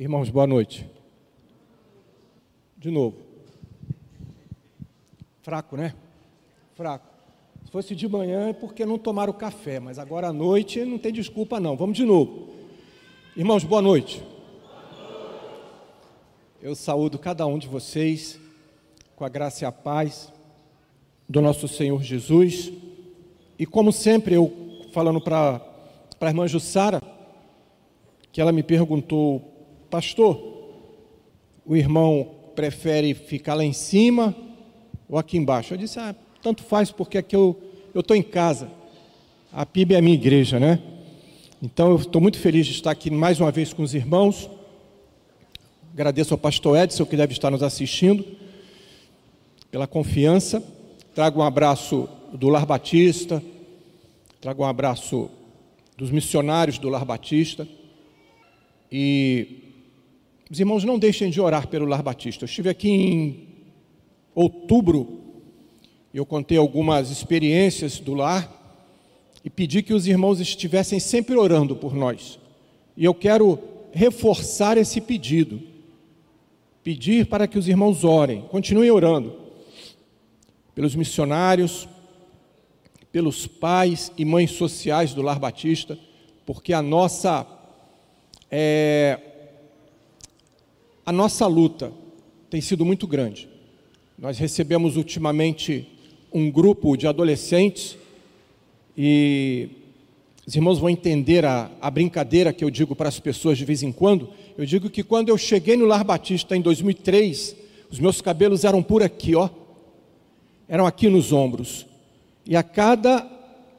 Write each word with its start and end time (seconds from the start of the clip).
Irmãos, 0.00 0.30
boa 0.30 0.46
noite. 0.46 0.88
De 2.76 2.88
novo. 2.88 3.16
Fraco, 5.42 5.76
né? 5.76 5.92
Fraco. 6.76 7.04
Se 7.64 7.72
fosse 7.72 7.96
de 7.96 8.06
manhã 8.06 8.50
é 8.50 8.52
porque 8.52 8.86
não 8.86 8.96
tomaram 8.96 9.32
café, 9.32 9.80
mas 9.80 9.98
agora 9.98 10.28
à 10.28 10.32
noite 10.32 10.84
não 10.84 10.98
tem 10.98 11.12
desculpa 11.12 11.58
não. 11.58 11.76
Vamos 11.76 11.96
de 11.96 12.04
novo. 12.04 12.48
Irmãos, 13.36 13.64
boa 13.64 13.82
noite. 13.82 14.22
Eu 16.62 16.76
saúdo 16.76 17.18
cada 17.18 17.44
um 17.44 17.58
de 17.58 17.66
vocês 17.66 18.38
com 19.16 19.24
a 19.24 19.28
graça 19.28 19.64
e 19.64 19.66
a 19.66 19.72
paz 19.72 20.32
do 21.28 21.40
nosso 21.40 21.66
Senhor 21.66 22.00
Jesus. 22.04 22.70
E 23.58 23.66
como 23.66 23.90
sempre, 23.90 24.36
eu 24.36 24.52
falando 24.92 25.20
para 25.20 25.60
a 26.20 26.26
irmã 26.26 26.46
Jussara, 26.46 27.02
que 28.30 28.40
ela 28.40 28.52
me 28.52 28.62
perguntou 28.62 29.57
pastor, 29.90 30.40
o 31.64 31.76
irmão 31.76 32.30
prefere 32.54 33.14
ficar 33.14 33.54
lá 33.54 33.64
em 33.64 33.72
cima 33.72 34.34
ou 35.08 35.18
aqui 35.18 35.36
embaixo? 35.36 35.74
Eu 35.74 35.78
disse, 35.78 35.98
ah, 35.98 36.14
tanto 36.42 36.62
faz, 36.62 36.90
porque 36.90 37.18
aqui 37.18 37.36
eu 37.36 37.56
estou 37.94 38.16
em 38.16 38.22
casa. 38.22 38.70
A 39.52 39.64
PIB 39.64 39.94
é 39.94 39.98
a 39.98 40.02
minha 40.02 40.14
igreja, 40.14 40.60
né? 40.60 40.80
Então 41.62 41.90
eu 41.90 41.96
estou 41.96 42.20
muito 42.20 42.38
feliz 42.38 42.66
de 42.66 42.72
estar 42.72 42.90
aqui 42.90 43.10
mais 43.10 43.40
uma 43.40 43.50
vez 43.50 43.72
com 43.72 43.82
os 43.82 43.94
irmãos. 43.94 44.48
Agradeço 45.92 46.32
ao 46.32 46.38
pastor 46.38 46.78
Edson, 46.78 47.04
que 47.04 47.16
deve 47.16 47.32
estar 47.32 47.50
nos 47.50 47.62
assistindo, 47.62 48.24
pela 49.70 49.86
confiança. 49.86 50.62
Trago 51.14 51.40
um 51.40 51.42
abraço 51.42 52.08
do 52.32 52.48
Lar 52.48 52.64
Batista, 52.64 53.42
trago 54.40 54.62
um 54.62 54.66
abraço 54.66 55.28
dos 55.96 56.10
missionários 56.10 56.78
do 56.78 56.88
Lar 56.88 57.04
Batista. 57.04 57.66
E 58.92 59.67
os 60.50 60.58
irmãos 60.58 60.84
não 60.84 60.98
deixem 60.98 61.30
de 61.30 61.40
orar 61.40 61.68
pelo 61.68 61.86
Lar 61.86 62.02
Batista. 62.02 62.44
Eu 62.44 62.46
estive 62.46 62.70
aqui 62.70 62.90
em 62.90 63.48
outubro, 64.34 65.20
eu 66.12 66.24
contei 66.24 66.56
algumas 66.56 67.10
experiências 67.10 67.98
do 67.98 68.14
lar 68.14 68.54
e 69.44 69.50
pedi 69.50 69.82
que 69.82 69.92
os 69.92 70.06
irmãos 70.06 70.40
estivessem 70.40 70.98
sempre 70.98 71.36
orando 71.36 71.76
por 71.76 71.94
nós. 71.94 72.38
E 72.96 73.04
eu 73.04 73.14
quero 73.14 73.58
reforçar 73.92 74.78
esse 74.78 75.00
pedido. 75.00 75.60
Pedir 76.82 77.26
para 77.26 77.46
que 77.46 77.58
os 77.58 77.68
irmãos 77.68 78.02
orem, 78.02 78.42
continuem 78.42 78.90
orando 78.90 79.36
pelos 80.74 80.94
missionários, 80.94 81.86
pelos 83.12 83.46
pais 83.46 84.10
e 84.16 84.24
mães 84.24 84.52
sociais 84.52 85.12
do 85.12 85.20
Lar 85.20 85.38
Batista, 85.38 85.98
porque 86.46 86.72
a 86.72 86.80
nossa 86.80 87.46
é, 88.50 89.18
a 91.08 91.12
nossa 91.12 91.46
luta 91.46 91.90
tem 92.50 92.60
sido 92.60 92.84
muito 92.84 93.06
grande. 93.06 93.48
Nós 94.18 94.36
recebemos 94.36 94.98
ultimamente 94.98 95.88
um 96.30 96.50
grupo 96.50 96.98
de 96.98 97.06
adolescentes 97.06 97.96
e 98.94 99.70
os 100.46 100.54
irmãos 100.54 100.78
vão 100.78 100.90
entender 100.90 101.46
a, 101.46 101.70
a 101.80 101.90
brincadeira 101.90 102.52
que 102.52 102.62
eu 102.62 102.68
digo 102.68 102.94
para 102.94 103.08
as 103.08 103.18
pessoas 103.18 103.56
de 103.56 103.64
vez 103.64 103.82
em 103.82 103.90
quando. 103.90 104.28
Eu 104.58 104.66
digo 104.66 104.90
que 104.90 105.02
quando 105.02 105.30
eu 105.30 105.38
cheguei 105.38 105.78
no 105.78 105.86
Lar 105.86 106.04
Batista 106.04 106.54
em 106.54 106.60
2003, 106.60 107.56
os 107.90 107.98
meus 107.98 108.20
cabelos 108.20 108.62
eram 108.64 108.82
por 108.82 109.02
aqui, 109.02 109.34
ó. 109.34 109.48
Eram 110.68 110.84
aqui 110.84 111.08
nos 111.08 111.32
ombros. 111.32 111.86
E 112.44 112.54
a 112.54 112.62
cada 112.62 113.26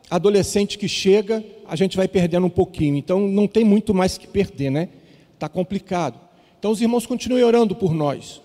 adolescente 0.10 0.80
que 0.80 0.88
chega, 0.88 1.46
a 1.68 1.76
gente 1.76 1.96
vai 1.96 2.08
perdendo 2.08 2.48
um 2.48 2.50
pouquinho. 2.50 2.96
Então 2.96 3.20
não 3.20 3.48
tem 3.48 3.64
muito 3.64 3.94
mais 3.94 4.18
que 4.18 4.26
perder, 4.26 4.72
né? 4.72 4.90
Está 5.36 5.48
complicado. 5.48 6.29
Então, 6.60 6.72
os 6.72 6.82
irmãos 6.82 7.06
continuem 7.06 7.46
orando 7.46 7.74
por 7.74 7.94
nós. 7.94 8.42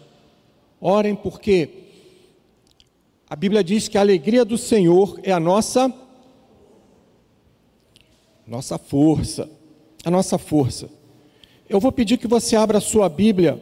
Orem, 0.80 1.16
porque 1.16 1.68
a 3.28 3.34
Bíblia 3.34 3.64
diz 3.64 3.88
que 3.88 3.98
a 3.98 4.02
alegria 4.02 4.44
do 4.44 4.56
Senhor 4.56 5.18
é 5.24 5.32
a 5.32 5.40
nossa 5.40 5.92
nossa 8.46 8.78
força, 8.78 9.50
a 10.04 10.10
nossa 10.10 10.38
força. 10.38 10.88
Eu 11.68 11.80
vou 11.80 11.90
pedir 11.90 12.18
que 12.18 12.28
você 12.28 12.54
abra 12.54 12.78
a 12.78 12.80
sua 12.80 13.08
Bíblia 13.08 13.60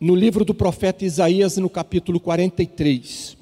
no 0.00 0.16
livro 0.16 0.44
do 0.44 0.54
profeta 0.54 1.04
Isaías, 1.04 1.56
no 1.56 1.70
capítulo 1.70 2.18
43. 2.18 3.36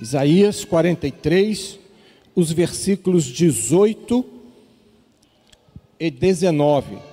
Isaías 0.00 0.64
43, 0.64 1.78
os 2.34 2.50
versículos 2.50 3.24
18 3.26 4.24
e 5.98 6.10
19. 6.10 7.09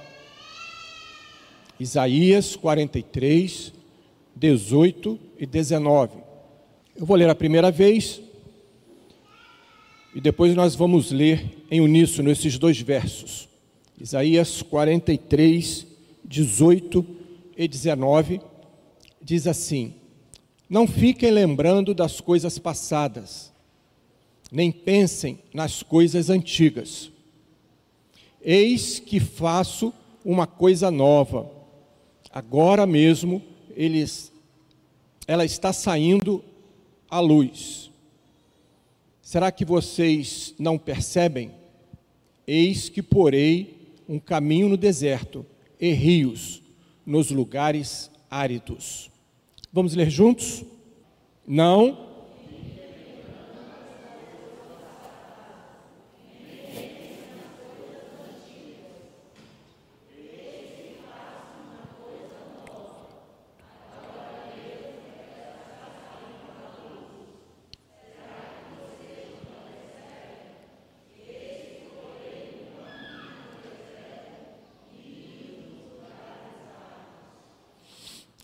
Isaías 1.80 2.56
43, 2.56 3.72
18 4.36 5.20
e 5.38 5.46
19. 5.46 6.18
Eu 6.96 7.06
vou 7.06 7.16
ler 7.16 7.30
a 7.30 7.36
primeira 7.36 7.70
vez 7.70 8.20
e 10.16 10.20
depois 10.20 10.56
nós 10.56 10.74
vamos 10.74 11.12
ler 11.12 11.66
em 11.70 11.80
uníssono 11.80 12.32
esses 12.32 12.58
dois 12.58 12.82
versos. 12.82 13.48
Isaías 14.00 14.64
43, 14.64 15.86
18 16.26 17.06
e 17.56 17.68
19 17.68 18.42
diz 19.22 19.46
assim: 19.46 19.94
Não 20.68 20.88
fiquem 20.88 21.30
lembrando 21.30 21.94
das 21.94 22.20
coisas 22.20 22.58
passadas, 22.58 23.54
nem 24.52 24.72
pensem 24.72 25.38
nas 25.54 25.84
coisas 25.84 26.32
antigas. 26.32 27.12
Eis 28.42 28.98
que 28.98 29.20
faço 29.20 29.94
uma 30.26 30.48
coisa 30.48 30.90
nova 30.90 31.57
agora 32.38 32.86
mesmo 32.86 33.42
eles, 33.76 34.32
ela 35.28 35.44
está 35.44 35.74
saindo 35.74 36.44
à 37.10 37.20
luz. 37.20 37.90
Será 39.24 39.52
que 39.52 39.66
vocês 39.66 40.54
não 40.60 40.78
percebem? 40.78 41.52
Eis 42.46 42.90
que 42.90 43.02
porei 43.02 43.96
um 44.08 44.20
caminho 44.20 44.70
no 44.70 44.78
deserto 44.78 45.44
e 45.80 45.92
rios 45.92 46.62
nos 47.04 47.32
lugares 47.32 48.12
áridos. 48.30 49.10
Vamos 49.74 49.96
ler 49.96 50.12
juntos? 50.12 50.64
Não 51.46 52.07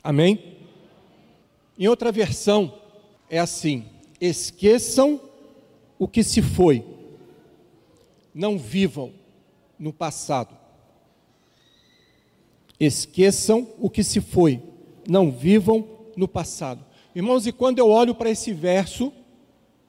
Amém? 0.04 0.58
Em 1.80 1.88
outra 1.88 2.12
versão, 2.12 2.78
é 3.30 3.40
assim: 3.40 3.86
esqueçam 4.20 5.20
o 5.98 6.08
que 6.08 6.24
se 6.24 6.42
foi, 6.42 6.84
não 8.34 8.58
vivam 8.58 9.14
no 9.80 9.94
passado. 9.94 10.58
Esqueçam 12.80 13.68
o 13.80 13.90
que 13.90 14.04
se 14.04 14.20
foi, 14.20 14.62
não 15.08 15.32
vivam 15.32 15.88
no 16.18 16.28
passado. 16.28 16.84
Irmãos, 17.16 17.48
e 17.48 17.52
quando 17.52 17.80
eu 17.80 17.90
olho 17.90 18.14
para 18.14 18.30
esse 18.30 18.52
verso, 18.52 19.14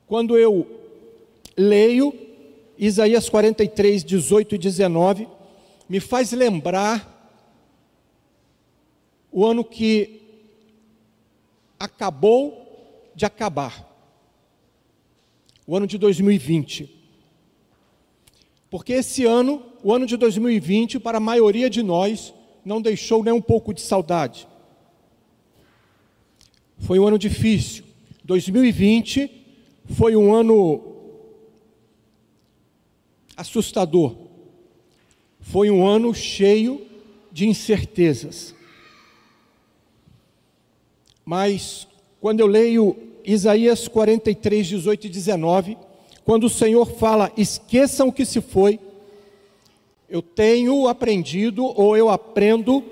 quando 0.06 0.38
eu 0.38 0.66
leio 1.56 2.14
Isaías 2.78 3.28
43, 3.28 4.04
18 4.04 4.54
e 4.54 4.58
19, 4.58 5.28
me 5.88 6.00
faz 6.00 6.32
lembrar 6.32 7.13
o 9.34 9.44
ano 9.44 9.64
que 9.64 10.20
acabou 11.76 13.10
de 13.16 13.26
acabar, 13.26 13.92
o 15.66 15.76
ano 15.76 15.88
de 15.88 15.98
2020. 15.98 16.88
Porque 18.70 18.92
esse 18.92 19.24
ano, 19.24 19.60
o 19.82 19.92
ano 19.92 20.06
de 20.06 20.16
2020, 20.16 21.00
para 21.00 21.18
a 21.18 21.20
maioria 21.20 21.68
de 21.68 21.82
nós, 21.82 22.32
não 22.64 22.80
deixou 22.80 23.24
nem 23.24 23.34
um 23.34 23.42
pouco 23.42 23.74
de 23.74 23.80
saudade. 23.80 24.46
Foi 26.78 27.00
um 27.00 27.06
ano 27.08 27.18
difícil. 27.18 27.82
2020 28.22 29.30
foi 29.86 30.14
um 30.14 30.32
ano 30.32 30.80
assustador. 33.36 34.16
Foi 35.40 35.72
um 35.72 35.84
ano 35.84 36.14
cheio 36.14 36.86
de 37.32 37.48
incertezas. 37.48 38.54
Mas 41.24 41.86
quando 42.20 42.40
eu 42.40 42.46
leio 42.46 42.96
Isaías 43.24 43.88
43, 43.88 44.66
18 44.66 45.06
e 45.06 45.10
19, 45.10 45.78
quando 46.24 46.44
o 46.44 46.50
Senhor 46.50 46.86
fala, 46.86 47.32
esqueçam 47.36 48.08
o 48.08 48.12
que 48.12 48.24
se 48.24 48.40
foi, 48.40 48.78
eu 50.08 50.22
tenho 50.22 50.86
aprendido 50.86 51.64
ou 51.64 51.96
eu 51.96 52.08
aprendo 52.08 52.84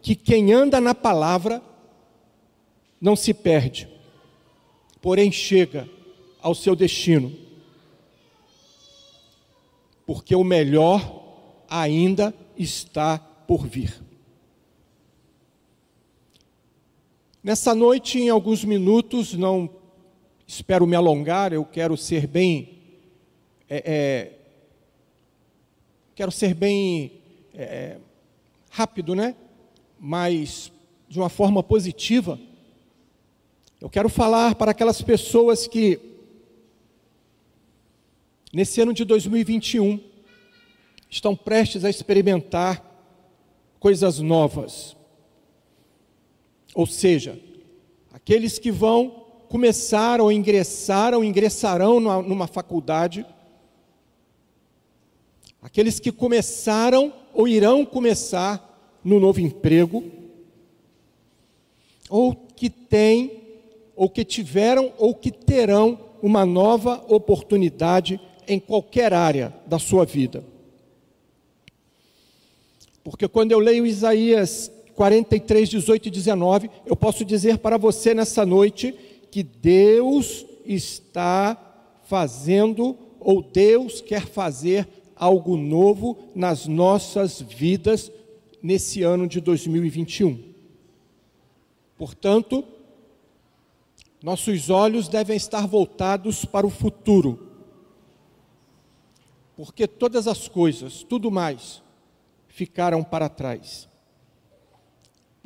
que 0.00 0.14
quem 0.14 0.52
anda 0.52 0.80
na 0.80 0.94
palavra 0.94 1.60
não 3.00 3.16
se 3.16 3.34
perde, 3.34 3.88
porém 5.02 5.30
chega 5.30 5.88
ao 6.40 6.54
seu 6.54 6.76
destino. 6.76 7.32
Porque 10.06 10.34
o 10.34 10.44
melhor 10.44 11.24
ainda 11.68 12.32
está 12.56 13.18
por 13.18 13.66
vir. 13.66 14.05
Nessa 17.46 17.76
noite, 17.76 18.18
em 18.18 18.28
alguns 18.28 18.64
minutos, 18.64 19.32
não 19.32 19.70
espero 20.48 20.84
me 20.84 20.96
alongar, 20.96 21.52
eu 21.52 21.64
quero 21.64 21.96
ser 21.96 22.26
bem. 22.26 22.76
É, 23.70 23.82
é, 23.86 24.32
quero 26.16 26.32
ser 26.32 26.54
bem 26.54 27.12
é, 27.54 27.98
rápido, 28.68 29.14
né? 29.14 29.36
Mas 29.96 30.72
de 31.08 31.20
uma 31.20 31.28
forma 31.28 31.62
positiva. 31.62 32.36
Eu 33.80 33.88
quero 33.88 34.08
falar 34.08 34.56
para 34.56 34.72
aquelas 34.72 35.00
pessoas 35.00 35.68
que, 35.68 36.00
nesse 38.52 38.80
ano 38.80 38.92
de 38.92 39.04
2021, 39.04 40.00
estão 41.08 41.36
prestes 41.36 41.84
a 41.84 41.90
experimentar 41.90 42.84
coisas 43.78 44.18
novas. 44.18 44.95
Ou 46.76 46.86
seja, 46.86 47.40
aqueles 48.12 48.58
que 48.58 48.70
vão 48.70 49.24
começar 49.48 50.20
ou 50.20 50.30
ingressaram, 50.30 51.24
ingressarão 51.24 51.98
numa, 51.98 52.20
numa 52.20 52.46
faculdade, 52.46 53.24
aqueles 55.62 55.98
que 55.98 56.12
começaram 56.12 57.14
ou 57.32 57.48
irão 57.48 57.82
começar 57.86 59.00
no 59.02 59.18
novo 59.18 59.40
emprego, 59.40 60.04
ou 62.10 62.34
que 62.34 62.68
têm, 62.68 63.40
ou 63.96 64.10
que 64.10 64.22
tiveram, 64.22 64.92
ou 64.98 65.14
que 65.14 65.30
terão 65.30 65.98
uma 66.20 66.44
nova 66.44 67.02
oportunidade 67.08 68.20
em 68.46 68.60
qualquer 68.60 69.14
área 69.14 69.54
da 69.66 69.78
sua 69.78 70.04
vida. 70.04 70.44
Porque 73.02 73.26
quando 73.26 73.52
eu 73.52 73.60
leio 73.60 73.86
Isaías 73.86 74.70
43, 74.96 75.68
18 75.68 76.08
e 76.08 76.10
19, 76.10 76.70
eu 76.86 76.96
posso 76.96 77.24
dizer 77.24 77.58
para 77.58 77.76
você 77.76 78.14
nessa 78.14 78.46
noite 78.46 78.92
que 79.30 79.42
Deus 79.42 80.46
está 80.64 81.56
fazendo, 82.04 82.96
ou 83.20 83.42
Deus 83.42 84.00
quer 84.00 84.26
fazer 84.26 84.88
algo 85.14 85.56
novo 85.56 86.16
nas 86.34 86.66
nossas 86.66 87.42
vidas 87.42 88.10
nesse 88.62 89.02
ano 89.02 89.28
de 89.28 89.38
2021. 89.38 90.42
Portanto, 91.98 92.64
nossos 94.22 94.70
olhos 94.70 95.08
devem 95.08 95.36
estar 95.36 95.66
voltados 95.66 96.46
para 96.46 96.66
o 96.66 96.70
futuro, 96.70 97.52
porque 99.54 99.86
todas 99.86 100.26
as 100.26 100.48
coisas, 100.48 101.02
tudo 101.02 101.30
mais, 101.30 101.82
ficaram 102.48 103.04
para 103.04 103.28
trás. 103.28 103.88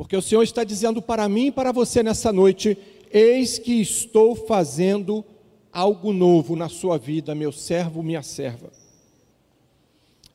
Porque 0.00 0.17
o 0.17 0.23
Senhor 0.23 0.43
está 0.43 0.64
dizendo 0.64 1.02
para 1.02 1.29
mim 1.29 1.49
e 1.49 1.52
para 1.52 1.73
você 1.73 2.02
nessa 2.02 2.32
noite: 2.32 2.75
eis 3.12 3.58
que 3.58 3.82
estou 3.82 4.35
fazendo 4.35 5.23
algo 5.70 6.11
novo 6.11 6.56
na 6.56 6.70
sua 6.70 6.97
vida, 6.97 7.35
meu 7.35 7.52
servo, 7.52 8.02
minha 8.02 8.23
serva. 8.23 8.73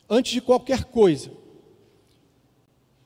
Antes 0.07 0.33
de 0.33 0.41
qualquer 0.41 0.83
coisa, 0.83 1.31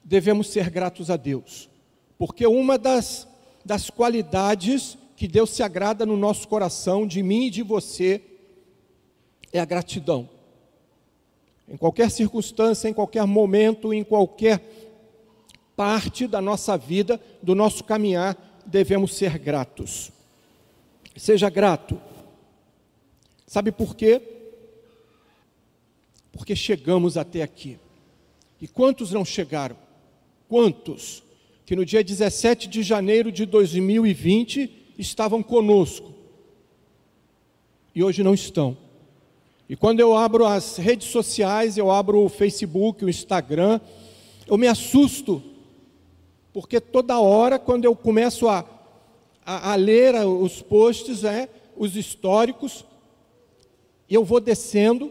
devemos 0.03 0.49
ser 0.49 0.69
gratos 0.69 1.09
a 1.09 1.15
Deus, 1.15 1.69
porque 2.17 2.45
uma 2.45 2.77
das, 2.77 3.25
das 3.63 3.89
qualidades 3.89 4.97
que 5.15 5.29
Deus 5.29 5.51
se 5.51 5.63
agrada 5.63 6.05
no 6.05 6.17
nosso 6.17 6.45
coração, 6.45 7.07
de 7.07 7.23
mim 7.23 7.45
e 7.45 7.49
de 7.49 7.63
você, 7.63 8.21
é 9.53 9.61
a 9.61 9.65
gratidão. 9.65 10.29
Em 11.69 11.77
qualquer 11.77 12.11
circunstância, 12.11 12.89
em 12.89 12.93
qualquer 12.93 13.25
momento, 13.25 13.93
em 13.93 14.03
qualquer 14.03 14.78
parte 15.79 16.27
da 16.27 16.41
nossa 16.41 16.77
vida, 16.77 17.21
do 17.41 17.55
nosso 17.55 17.85
caminhar, 17.85 18.35
devemos 18.65 19.13
ser 19.13 19.39
gratos. 19.39 20.11
Seja 21.15 21.49
grato. 21.49 21.97
Sabe 23.47 23.71
por 23.71 23.95
quê? 23.95 24.21
Porque 26.33 26.53
chegamos 26.53 27.15
até 27.15 27.41
aqui. 27.41 27.79
E 28.59 28.67
quantos 28.67 29.13
não 29.13 29.23
chegaram? 29.23 29.77
Quantos 30.49 31.23
que 31.65 31.77
no 31.77 31.85
dia 31.85 32.03
17 32.03 32.67
de 32.67 32.83
janeiro 32.83 33.31
de 33.31 33.45
2020 33.45 34.93
estavam 34.97 35.41
conosco 35.41 36.13
e 37.95 38.03
hoje 38.03 38.21
não 38.21 38.33
estão? 38.33 38.75
E 39.69 39.77
quando 39.77 40.01
eu 40.01 40.13
abro 40.13 40.45
as 40.45 40.75
redes 40.75 41.07
sociais, 41.07 41.77
eu 41.77 41.89
abro 41.89 42.19
o 42.19 42.27
Facebook, 42.27 43.05
o 43.05 43.09
Instagram, 43.09 43.79
eu 44.45 44.57
me 44.57 44.67
assusto, 44.67 45.41
porque 46.59 46.81
toda 46.81 47.17
hora, 47.21 47.57
quando 47.57 47.85
eu 47.85 47.95
começo 47.95 48.49
a, 48.49 48.65
a, 49.45 49.71
a 49.71 49.75
ler 49.75 50.13
os 50.15 50.61
posts, 50.61 51.23
é, 51.23 51.47
os 51.73 51.95
históricos, 51.95 52.83
eu 54.09 54.25
vou 54.25 54.41
descendo, 54.41 55.09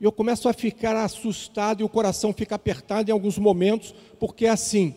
e 0.00 0.04
eu 0.06 0.10
começo 0.10 0.48
a 0.48 0.54
ficar 0.54 0.96
assustado 0.96 1.82
e 1.82 1.84
o 1.84 1.88
coração 1.88 2.32
fica 2.32 2.54
apertado 2.54 3.10
em 3.10 3.12
alguns 3.12 3.36
momentos, 3.36 3.94
porque 4.18 4.46
é 4.46 4.48
assim: 4.48 4.94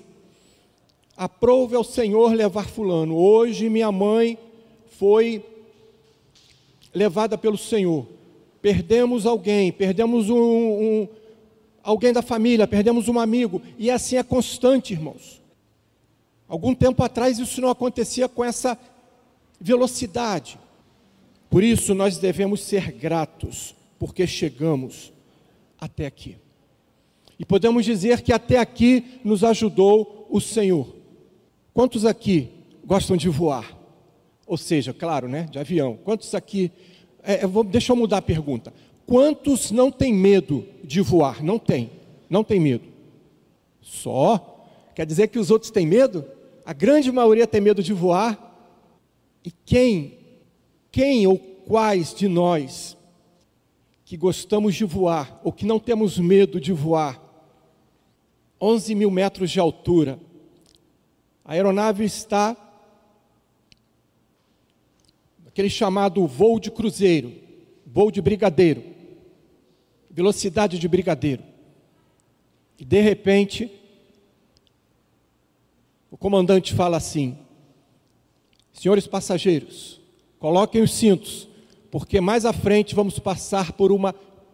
aprove 1.17 1.75
ao 1.75 1.83
Senhor 1.83 2.31
levar 2.31 2.69
Fulano. 2.69 3.17
Hoje 3.17 3.67
minha 3.67 3.91
mãe 3.91 4.37
foi 4.85 5.43
levada 6.93 7.37
pelo 7.37 7.57
Senhor 7.57 8.07
perdemos 8.61 9.25
alguém, 9.25 9.71
perdemos 9.71 10.29
um, 10.29 10.37
um, 10.37 11.07
alguém 11.83 12.13
da 12.13 12.21
família, 12.21 12.67
perdemos 12.67 13.07
um 13.07 13.19
amigo, 13.19 13.61
e 13.77 13.89
assim 13.89 14.17
é 14.17 14.23
constante, 14.23 14.93
irmãos. 14.93 15.41
Algum 16.47 16.73
tempo 16.73 17.03
atrás 17.03 17.37
isso 17.39 17.61
não 17.61 17.69
acontecia 17.69 18.27
com 18.27 18.43
essa 18.43 18.77
velocidade. 19.59 20.57
Por 21.49 21.63
isso 21.63 21.93
nós 21.93 22.17
devemos 22.17 22.61
ser 22.61 22.91
gratos, 22.91 23.75
porque 23.97 24.25
chegamos 24.25 25.11
até 25.79 26.05
aqui. 26.05 26.37
E 27.37 27.45
podemos 27.45 27.85
dizer 27.85 28.21
que 28.21 28.33
até 28.33 28.57
aqui 28.57 29.19
nos 29.23 29.43
ajudou 29.43 30.27
o 30.29 30.41
Senhor. 30.41 30.95
Quantos 31.73 32.05
aqui 32.05 32.49
gostam 32.83 33.15
de 33.15 33.29
voar? 33.29 33.77
Ou 34.45 34.57
seja, 34.57 34.93
claro, 34.93 35.27
né, 35.27 35.43
de 35.43 35.59
avião. 35.59 35.97
Quantos 36.03 36.33
aqui 36.35 36.71
é, 37.23 37.43
eu 37.43 37.49
vou, 37.49 37.63
deixa 37.63 37.91
eu 37.91 37.95
mudar 37.95 38.17
a 38.17 38.21
pergunta. 38.21 38.73
Quantos 39.09 39.71
não 39.71 39.91
têm 39.91 40.13
medo 40.13 40.67
de 40.83 41.01
voar? 41.01 41.43
Não 41.43 41.57
tem, 41.57 41.89
não 42.29 42.43
tem 42.43 42.59
medo. 42.59 42.87
Só? 43.81 44.67
Quer 44.93 45.03
dizer 45.03 45.29
que 45.29 45.39
os 45.39 45.49
outros 45.49 45.71
têm 45.71 45.87
medo? 45.87 46.23
A 46.63 46.73
grande 46.73 47.11
maioria 47.11 47.47
tem 47.47 47.59
medo 47.59 47.81
de 47.81 47.91
voar. 47.91 48.37
E 49.43 49.49
quem, 49.49 50.19
quem 50.91 51.25
ou 51.25 51.39
quais 51.39 52.13
de 52.13 52.27
nós 52.27 52.95
que 54.05 54.15
gostamos 54.15 54.75
de 54.75 54.85
voar 54.85 55.41
ou 55.43 55.51
que 55.51 55.65
não 55.65 55.79
temos 55.79 56.19
medo 56.19 56.61
de 56.61 56.71
voar, 56.71 57.19
11 58.61 58.93
mil 58.93 59.09
metros 59.09 59.49
de 59.49 59.59
altura, 59.59 60.19
a 61.43 61.53
aeronave 61.53 62.03
está 62.05 62.55
aquele 65.47 65.67
chamado 65.67 66.27
voo 66.27 66.59
de 66.59 66.69
cruzeiro, 66.69 67.33
voo 67.87 68.11
de 68.11 68.21
brigadeiro, 68.21 68.98
velocidade 70.19 70.77
de 70.77 70.85
brigadeiro. 70.85 71.41
E 72.77 72.83
de 72.83 72.99
repente, 72.99 73.71
o 76.11 76.17
comandante 76.17 76.73
fala 76.73 76.97
assim: 76.97 77.37
Senhores 78.73 79.07
passageiros, 79.07 80.01
coloquem 80.37 80.81
os 80.81 80.91
cintos, 80.91 81.47
porque 81.89 82.19
mais 82.19 82.43
à 82.43 82.51
frente 82.51 82.93
vamos 82.93 83.17
passar 83.17 83.71
por 83.71 83.93
uma 83.93 84.11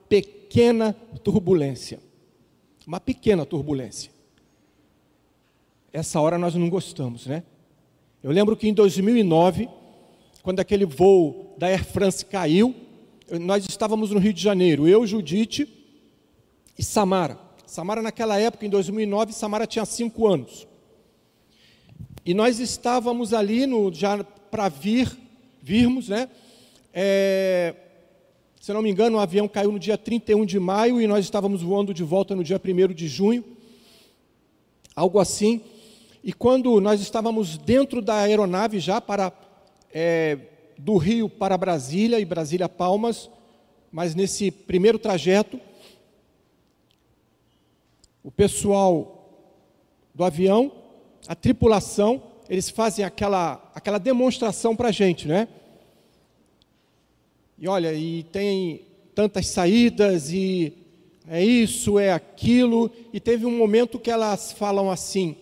pequena 0.08 0.94
turbulência. 1.24 2.00
Uma 2.86 3.00
pequena 3.00 3.44
turbulência. 3.44 4.12
Essa 5.92 6.22
hora 6.22 6.38
nós 6.38 6.54
não 6.54 6.70
gostamos, 6.70 7.26
né? 7.26 7.42
Eu 8.22 8.32
lembro 8.32 8.56
que 8.56 8.68
em 8.68 8.74
2009 8.74 9.68
quando 10.44 10.60
aquele 10.60 10.86
voo 10.86 11.56
da 11.58 11.66
Air 11.66 11.84
France 11.84 12.24
caiu, 12.24 12.76
nós 13.32 13.66
estávamos 13.68 14.12
no 14.12 14.20
Rio 14.20 14.34
de 14.34 14.42
Janeiro, 14.42 14.88
eu, 14.88 15.06
Judite 15.08 15.68
e 16.78 16.84
Samara. 16.84 17.40
Samara, 17.66 18.02
naquela 18.02 18.40
época, 18.40 18.66
em 18.66 18.70
2009, 18.70 19.34
Samara 19.34 19.66
tinha 19.66 19.86
cinco 19.86 20.28
anos. 20.28 20.68
E 22.26 22.34
nós 22.34 22.60
estávamos 22.60 23.34
ali 23.34 23.66
no, 23.66 23.92
já 23.94 24.24
para 24.24 24.70
vir, 24.70 25.12
virmos, 25.62 26.10
né? 26.10 26.30
É, 26.94 27.76
se 28.62 28.72
não 28.72 28.82
me 28.82 28.90
engano, 28.90 29.18
o 29.18 29.20
avião 29.20 29.48
caiu 29.48 29.72
no 29.72 29.80
dia 29.80 29.98
31 29.98 30.46
de 30.46 30.60
maio 30.60 31.02
e 31.02 31.08
nós 31.08 31.26
estávamos 31.26 31.62
voando 31.62 31.94
de 31.94 32.04
volta 32.04 32.36
no 32.36 32.44
dia 32.44 32.62
1 32.64 32.94
de 32.94 33.08
junho. 33.08 33.44
algo 34.96 35.20
assim. 35.20 35.62
E 36.24 36.34
quando 36.34 36.80
nós 36.80 37.02
estávamos 37.02 37.58
dentro 37.58 38.02
da 38.02 38.16
aeronave 38.22 38.80
já 38.80 39.00
para 39.00 39.32
é, 39.94 40.38
do 40.78 40.98
Rio 40.98 41.30
para 41.30 41.58
Brasília 41.58 42.20
e 42.20 42.26
Brasília 42.26 42.70
Palmas, 42.70 43.30
mas 43.92 44.14
nesse 44.14 44.52
primeiro 44.52 45.00
trajeto, 45.00 45.60
o 48.24 48.32
pessoal 48.32 49.30
do 50.14 50.24
avião, 50.24 50.72
a 51.28 51.36
tripulação, 51.36 52.24
eles 52.50 52.70
fazem 52.70 53.06
aquela, 53.06 53.72
aquela 53.74 53.98
demonstração 53.98 54.76
para 54.76 54.90
a 54.90 54.92
gente, 54.92 55.28
né? 55.28 55.48
E 57.58 57.68
olha, 57.68 57.94
e 57.94 58.24
tem 58.24 58.82
tantas 59.14 59.48
saídas, 59.48 60.32
e 60.32 60.74
é 61.28 61.44
isso, 61.44 61.98
é 61.98 62.12
aquilo, 62.12 62.92
e 63.14 63.20
teve 63.20 63.46
um 63.46 63.58
momento 63.58 63.98
que 63.98 64.12
elas 64.12 64.52
falam 64.52 64.92
assim, 64.92 65.38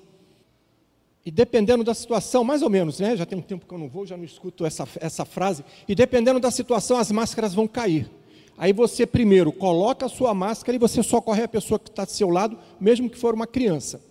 e 1.26 1.32
dependendo 1.32 1.84
da 1.84 1.94
situação, 1.94 2.44
mais 2.44 2.62
ou 2.62 2.70
menos, 2.70 3.00
né? 3.00 3.16
Já 3.16 3.26
tem 3.26 3.38
um 3.38 3.42
tempo 3.42 3.66
que 3.66 3.74
eu 3.74 3.78
não 3.78 3.88
vou, 3.88 4.06
já 4.06 4.18
não 4.18 4.26
escuto 4.26 4.66
essa, 4.66 4.86
essa 5.00 5.24
frase. 5.24 5.64
E 5.88 5.96
dependendo 5.96 6.40
da 6.40 6.52
situação, 6.52 6.98
as 6.98 7.12
máscaras 7.12 7.54
vão 7.54 7.66
cair. 7.66 8.10
Aí 8.58 8.74
você 8.74 9.06
primeiro 9.06 9.52
coloca 9.52 10.06
a 10.06 10.10
sua 10.10 10.34
máscara 10.34 10.76
e 10.76 10.80
você 10.80 11.02
socorre 11.02 11.44
a 11.44 11.48
pessoa 11.48 11.80
que 11.80 11.90
está 11.90 12.04
do 12.04 12.12
seu 12.12 12.30
lado, 12.30 12.58
mesmo 12.80 13.10
que 13.10 13.18
for 13.18 13.34
uma 13.34 13.48
criança. 13.48 14.02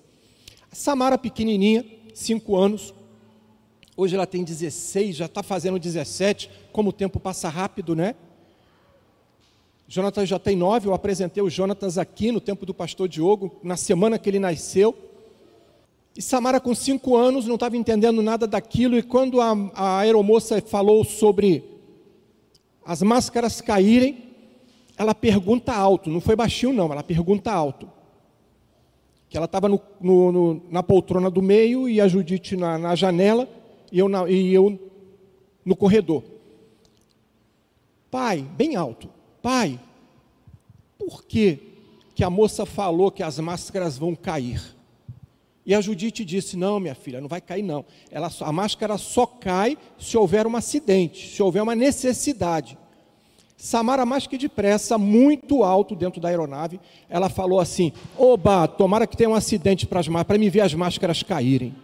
A 0.71 0.75
Samara 0.75 1.19
pequenininha, 1.19 1.85
5 2.14 2.57
anos, 2.57 2.95
hoje 3.95 4.14
ela 4.14 4.26
tem 4.26 4.42
16, 4.42 5.16
já 5.16 5.26
está 5.26 5.42
fazendo 5.42 5.78
17, 5.78 6.50
como 6.73 6.90
o 6.90 6.92
tempo 6.92 7.21
passa 7.21 7.49
rápido, 7.50 7.95
né? 7.95 8.14
Jonatas 9.87 10.26
já 10.26 10.38
tem 10.38 10.57
9, 10.57 10.88
eu 10.88 10.95
apresentei 10.95 11.42
o 11.42 11.50
Jonatas 11.50 11.99
aqui 11.99 12.33
no 12.33 12.40
tempo 12.40 12.64
do 12.64 12.73
pastor 12.73 13.07
Diogo, 13.07 13.61
na 13.62 13.76
semana 13.76 14.19
que 14.19 14.31
ele 14.31 14.38
nasceu. 14.38 15.12
E 16.16 16.21
Samara, 16.21 16.61
com 16.61 16.75
cinco 16.75 17.16
anos, 17.16 17.47
não 17.47 17.54
estava 17.54 17.76
entendendo 17.76 18.21
nada 18.21 18.47
daquilo, 18.47 18.99
e 18.99 19.02
quando 19.02 19.40
a, 19.40 19.52
a 19.75 19.99
aeromoça 20.00 20.61
falou 20.61 21.04
sobre 21.04 21.64
as 22.85 23.02
máscaras 23.02 23.61
caírem, 23.61 24.31
ela 24.97 25.14
pergunta 25.14 25.73
alto, 25.73 26.11
não 26.11 26.21
foi 26.21 26.37
baixinho, 26.37 26.73
não, 26.73 26.92
ela 26.92 27.02
pergunta 27.02 27.50
alto. 27.50 27.90
Que 29.28 29.37
ela 29.37 29.47
estava 29.47 29.69
na 30.71 30.83
poltrona 30.83 31.31
do 31.31 31.40
meio 31.40 31.88
e 31.88 32.00
a 32.00 32.07
Judite 32.07 32.57
na, 32.57 32.76
na 32.76 32.95
janela 32.95 33.49
e 33.90 33.99
eu, 33.99 34.09
na, 34.09 34.28
e 34.28 34.52
eu 34.52 34.78
no 35.64 35.75
corredor. 35.75 36.23
Pai, 38.11 38.42
bem 38.42 38.76
alto, 38.76 39.09
pai, 39.40 39.81
por 40.99 41.25
que, 41.25 41.59
que 42.14 42.23
a 42.23 42.28
moça 42.28 42.66
falou 42.66 43.11
que 43.11 43.23
as 43.23 43.38
máscaras 43.38 43.97
vão 43.97 44.14
cair? 44.14 44.76
E 45.64 45.75
a 45.75 45.81
Judite 45.81 46.25
disse: 46.25 46.57
Não, 46.57 46.81
minha 46.81 46.95
filha, 46.95 47.21
não 47.21 47.28
vai 47.28 47.40
cair, 47.40 47.62
não. 47.62 47.85
Ela, 48.11 48.31
a 48.40 48.52
máscara 48.52 48.99
só 48.99 49.25
cai 49.25 49.78
se 49.99 50.16
houver 50.16 50.47
um 50.47 50.57
acidente, 50.57 51.35
se 51.35 51.42
houver 51.42 51.62
uma 51.62 51.75
necessidade. 51.75 52.76
Samara, 53.57 54.04
mais 54.04 54.26
que 54.26 54.37
depressa, 54.37 54.99
muito 54.99 55.62
alto 55.62 55.95
dentro 55.95 56.21
da 56.21 56.28
aeronave, 56.28 56.81
ela 57.09 57.28
falou 57.28 57.61
assim: 57.61 57.92
Oba, 58.19 58.66
tomara 58.66 59.07
que 59.07 59.16
tenha 59.16 59.31
um 59.31 59.35
acidente 59.35 59.87
para 59.87 60.38
me 60.38 60.50
ver 60.50 60.62
as 60.62 60.75
máscaras 60.75 61.23
caírem. 61.23 61.75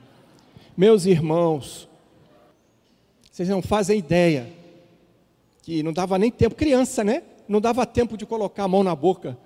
Meus 0.76 1.06
irmãos, 1.06 1.88
vocês 3.30 3.48
não 3.48 3.62
fazem 3.62 3.98
ideia 3.98 4.52
que 5.62 5.82
não 5.82 5.92
dava 5.92 6.18
nem 6.18 6.30
tempo, 6.30 6.56
criança, 6.56 7.04
né? 7.04 7.22
Não 7.46 7.60
dava 7.60 7.86
tempo 7.86 8.16
de 8.16 8.26
colocar 8.26 8.64
a 8.64 8.68
mão 8.68 8.82
na 8.82 8.94
boca, 8.94 9.38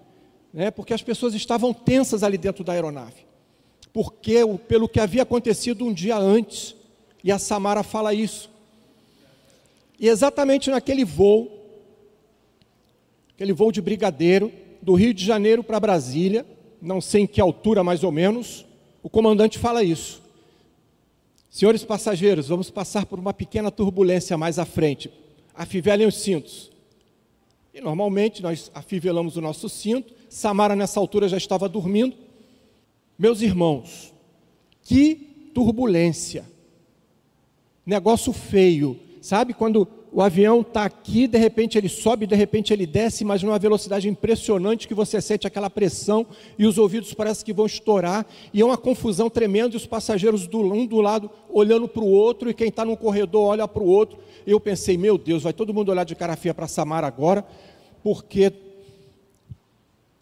né? 0.55 0.71
Porque 0.71 0.95
as 0.95 1.03
pessoas 1.03 1.35
estavam 1.35 1.75
tensas 1.75 2.23
ali 2.23 2.39
dentro 2.39 2.65
da 2.65 2.73
aeronave 2.73 3.32
porque 3.93 4.37
pelo 4.67 4.89
que 4.89 5.01
havia 5.01 5.23
acontecido 5.23 5.85
um 5.85 5.93
dia 5.93 6.17
antes. 6.17 6.75
E 7.23 7.31
a 7.31 7.39
Samara 7.39 7.83
fala 7.83 8.15
isso. 8.15 8.51
E 9.99 10.09
exatamente 10.09 10.71
naquele 10.71 11.05
voo, 11.05 11.51
aquele 13.35 13.53
voo 13.53 13.71
de 13.71 13.81
brigadeiro, 13.81 14.51
do 14.81 14.95
Rio 14.95 15.15
de 15.15 15.25
Janeiro 15.25 15.63
para 15.63 15.79
Brasília, 15.79 16.45
não 16.81 17.01
sei 17.01 17.23
em 17.23 17.27
que 17.27 17.41
altura 17.41 17.85
mais 17.85 18.03
ou 18.03 18.11
menos, 18.11 18.67
o 19.03 19.09
comandante 19.09 19.59
fala 19.59 19.85
isso. 19.85 20.21
Senhores 21.49 21.85
passageiros, 21.85 22.49
vamos 22.49 22.71
passar 22.71 23.07
por 23.07 23.19
uma 23.19 23.33
pequena 23.33 23.71
turbulência 23.71 24.37
mais 24.37 24.59
à 24.59 24.65
frente. 24.65 25.13
Afivelem 25.55 26.07
os 26.07 26.17
cintos. 26.17 26.73
E 27.75 27.81
normalmente 27.81 28.43
nós 28.43 28.71
afivelamos 28.75 29.37
o 29.37 29.41
nosso 29.41 29.69
cinto. 29.69 30.13
Samara, 30.29 30.75
nessa 30.75 30.99
altura, 30.99 31.29
já 31.29 31.37
estava 31.37 31.69
dormindo. 31.69 32.17
Meus 33.19 33.41
irmãos, 33.43 34.13
que 34.83 35.51
turbulência, 35.55 36.45
negócio 37.85 38.33
feio, 38.33 38.99
sabe? 39.21 39.53
Quando 39.53 39.87
o 40.13 40.21
avião 40.21 40.61
está 40.61 40.85
aqui, 40.85 41.27
de 41.27 41.39
repente 41.39 41.79
ele 41.79 41.89
sobe, 41.89 42.27
de 42.27 42.35
repente 42.35 42.71
ele 42.73 42.87
desce, 42.87 43.25
mas 43.25 43.43
numa 43.43 43.59
velocidade 43.59 44.09
impressionante 44.09 44.87
que 44.87 44.95
você 44.95 45.21
sente 45.23 45.47
aquela 45.47 45.71
pressão 45.71 46.27
e 46.59 46.67
os 46.67 46.77
ouvidos 46.77 47.15
parecem 47.15 47.45
que 47.45 47.53
vão 47.53 47.65
estourar, 47.65 48.27
e 48.53 48.61
é 48.61 48.65
uma 48.65 48.77
confusão 48.77 49.31
tremenda, 49.31 49.75
e 49.75 49.77
os 49.77 49.87
passageiros 49.87 50.47
do 50.47 50.61
um 50.61 50.87
do 50.87 51.01
lado 51.01 51.31
olhando 51.49 51.89
para 51.89 52.03
o 52.03 52.11
outro, 52.11 52.51
e 52.51 52.55
quem 52.55 52.69
está 52.69 52.85
no 52.85 52.97
corredor 52.97 53.47
olha 53.47 53.67
para 53.67 53.83
o 53.83 53.87
outro. 53.87 54.19
Eu 54.47 54.61
pensei, 54.61 54.99
meu 54.99 55.17
Deus, 55.17 55.45
vai 55.45 55.53
todo 55.53 55.73
mundo 55.73 55.91
olhar 55.91 56.05
de 56.05 56.15
cara 56.15 56.37
feia 56.37 56.53
para 56.53 56.69
Samara 56.69 57.07
agora, 57.07 57.47
porque 58.03 58.53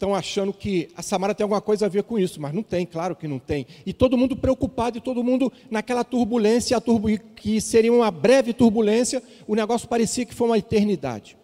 estão 0.01 0.15
achando 0.15 0.51
que 0.51 0.89
a 0.97 1.03
Samara 1.03 1.35
tem 1.35 1.43
alguma 1.43 1.61
coisa 1.61 1.85
a 1.85 1.89
ver 1.89 2.01
com 2.01 2.17
isso, 2.17 2.41
mas 2.41 2.51
não 2.51 2.63
tem, 2.63 2.87
claro 2.87 3.15
que 3.15 3.27
não 3.27 3.37
tem. 3.37 3.67
E 3.85 3.93
todo 3.93 4.17
mundo 4.17 4.35
preocupado, 4.35 4.97
e 4.97 5.01
todo 5.01 5.23
mundo 5.23 5.53
naquela 5.69 6.03
turbulência, 6.03 6.75
a 6.75 6.81
turbu 6.81 7.19
que 7.35 7.61
seria 7.61 7.93
uma 7.93 8.09
breve 8.09 8.51
turbulência, 8.51 9.21
o 9.47 9.53
negócio 9.53 9.87
parecia 9.87 10.25
que 10.25 10.33
foi 10.33 10.47
uma 10.47 10.57
eternidade. 10.57 11.37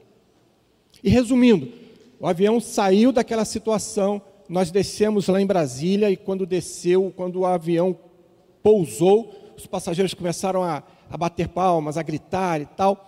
E 1.04 1.10
resumindo, 1.10 1.72
o 2.20 2.26
avião 2.26 2.60
saiu 2.60 3.12
daquela 3.12 3.46
situação, 3.46 4.20
nós 4.50 4.72
descemos 4.72 5.28
lá 5.28 5.40
em 5.40 5.46
Brasília, 5.46 6.10
e 6.10 6.18
quando 6.18 6.44
desceu, 6.44 7.14
quando 7.16 7.42
o 7.42 7.46
avião 7.46 7.96
pousou, 8.64 9.54
os 9.56 9.68
passageiros 9.68 10.16
começaram 10.16 10.64
a, 10.64 10.82
a 11.12 11.16
bater 11.16 11.48
palmas, 11.48 11.96
a 11.96 12.02
gritar 12.02 12.60
e 12.60 12.66
tal, 12.66 13.08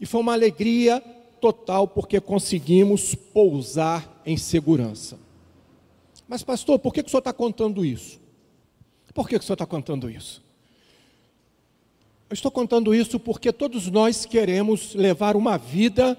e 0.00 0.06
foi 0.06 0.20
uma 0.20 0.32
alegria 0.32 1.00
total 1.40 1.86
porque 1.86 2.18
conseguimos 2.20 3.14
pousar 3.14 4.11
em 4.24 4.36
segurança. 4.36 5.18
Mas, 6.28 6.42
pastor, 6.42 6.78
por 6.78 6.92
que, 6.92 7.02
que 7.02 7.08
o 7.08 7.10
senhor 7.10 7.20
está 7.20 7.32
contando 7.32 7.84
isso? 7.84 8.20
Por 9.14 9.28
que, 9.28 9.38
que 9.38 9.44
o 9.44 9.46
senhor 9.46 9.54
está 9.54 9.66
contando 9.66 10.08
isso? 10.08 10.42
Eu 12.30 12.34
estou 12.34 12.50
contando 12.50 12.94
isso 12.94 13.20
porque 13.20 13.52
todos 13.52 13.90
nós 13.90 14.24
queremos 14.24 14.94
levar 14.94 15.36
uma 15.36 15.58
vida 15.58 16.16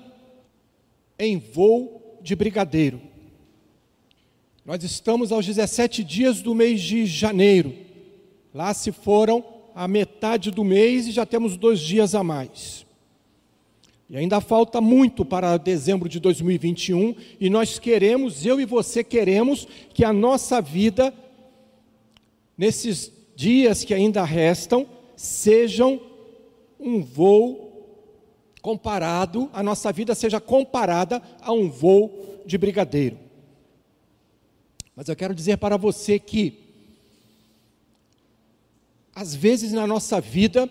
em 1.17 1.39
voo 1.39 2.19
de 2.21 2.35
brigadeiro. 2.35 3.01
Nós 4.63 4.83
estamos 4.83 5.31
aos 5.31 5.45
17 5.45 6.03
dias 6.03 6.41
do 6.41 6.53
mês 6.53 6.81
de 6.81 7.05
janeiro. 7.05 7.75
Lá 8.53 8.73
se 8.73 8.91
foram 8.91 9.43
a 9.73 9.87
metade 9.87 10.51
do 10.51 10.63
mês 10.63 11.07
e 11.07 11.11
já 11.11 11.25
temos 11.25 11.57
dois 11.57 11.79
dias 11.79 12.13
a 12.13 12.23
mais. 12.23 12.85
E 14.09 14.17
ainda 14.17 14.41
falta 14.41 14.81
muito 14.81 15.23
para 15.23 15.57
dezembro 15.57 16.09
de 16.09 16.19
2021 16.19 17.15
e 17.39 17.49
nós 17.49 17.79
queremos, 17.79 18.45
eu 18.45 18.59
e 18.59 18.65
você 18.65 19.03
queremos, 19.03 19.67
que 19.93 20.03
a 20.03 20.11
nossa 20.11 20.61
vida, 20.61 21.13
nesses 22.57 23.11
dias 23.35 23.83
que 23.83 23.93
ainda 23.93 24.23
restam, 24.23 24.85
sejam 25.15 25.99
um 26.79 27.01
voo 27.01 27.63
comparado, 28.61 29.49
a 29.53 29.63
nossa 29.63 29.91
vida 29.91 30.13
seja 30.13 30.39
comparada 30.39 31.21
a 31.41 31.51
um 31.51 31.69
voo 31.69 32.41
de 32.45 32.57
brigadeiro. 32.57 33.17
Mas 34.95 35.07
eu 35.07 35.15
quero 35.15 35.33
dizer 35.33 35.57
para 35.57 35.75
você 35.75 36.19
que, 36.19 36.59
às 39.15 39.33
vezes 39.33 39.71
na 39.71 39.87
nossa 39.87 40.21
vida, 40.21 40.69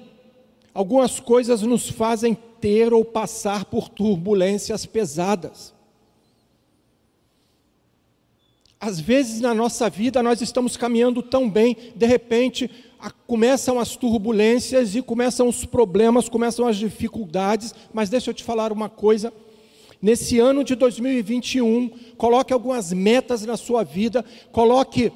algumas 0.73 1.19
coisas 1.19 1.62
nos 1.62 1.89
fazem 1.89 2.37
ter 2.62 2.95
ou 2.95 3.04
passar 3.04 3.64
por 3.64 3.88
turbulências 3.88 4.87
pesadas. 4.87 5.75
Às 8.81 9.00
vezes 9.00 9.40
na 9.40 9.52
nossa 9.52 9.90
vida 9.90 10.23
nós 10.23 10.40
estamos 10.40 10.76
caminhando 10.76 11.23
tão 11.23 11.50
bem, 11.50 11.76
de 11.95 12.07
repente 12.07 12.71
começam 13.26 13.81
as 13.81 13.97
turbulências 13.97 14.95
e 14.95 15.02
começam 15.02 15.49
os 15.49 15.64
problemas, 15.64 16.28
começam 16.28 16.66
as 16.66 16.76
dificuldades, 16.76 17.75
mas 17.92 18.09
deixa 18.09 18.31
eu 18.31 18.35
te 18.35 18.45
falar 18.45 18.73
uma 18.73 18.88
coisa. 18.88 19.33
Nesse 20.00 20.38
ano 20.38 20.62
de 20.62 20.75
2021, 20.76 21.90
coloque 22.16 22.52
algumas 22.52 22.92
metas 22.92 23.45
na 23.45 23.57
sua 23.57 23.83
vida, 23.83 24.25
coloque 24.52 25.12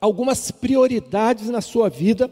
algumas 0.00 0.50
prioridades 0.52 1.48
na 1.48 1.60
sua 1.60 1.88
vida 1.88 2.30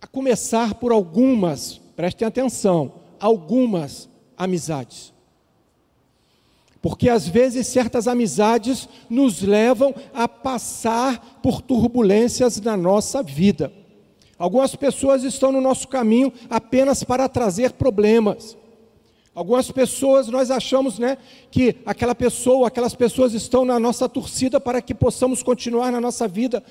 a 0.00 0.06
começar 0.06 0.74
por 0.74 0.92
algumas, 0.92 1.80
prestem 1.96 2.26
atenção, 2.26 2.92
algumas 3.18 4.08
amizades. 4.36 5.12
Porque 6.80 7.08
às 7.08 7.26
vezes 7.26 7.66
certas 7.66 8.06
amizades 8.06 8.88
nos 9.10 9.42
levam 9.42 9.94
a 10.14 10.28
passar 10.28 11.40
por 11.42 11.60
turbulências 11.60 12.60
na 12.60 12.76
nossa 12.76 13.22
vida. 13.22 13.72
Algumas 14.38 14.76
pessoas 14.76 15.24
estão 15.24 15.50
no 15.50 15.60
nosso 15.60 15.88
caminho 15.88 16.32
apenas 16.48 17.02
para 17.02 17.28
trazer 17.28 17.72
problemas. 17.72 18.56
Algumas 19.34 19.70
pessoas 19.70 20.28
nós 20.28 20.50
achamos, 20.50 20.98
né, 20.98 21.18
que 21.50 21.76
aquela 21.84 22.14
pessoa, 22.14 22.68
aquelas 22.68 22.94
pessoas 22.94 23.34
estão 23.34 23.64
na 23.64 23.78
nossa 23.78 24.08
torcida 24.08 24.60
para 24.60 24.80
que 24.80 24.94
possamos 24.94 25.42
continuar 25.42 25.90
na 25.90 26.00
nossa 26.00 26.28
vida 26.28 26.62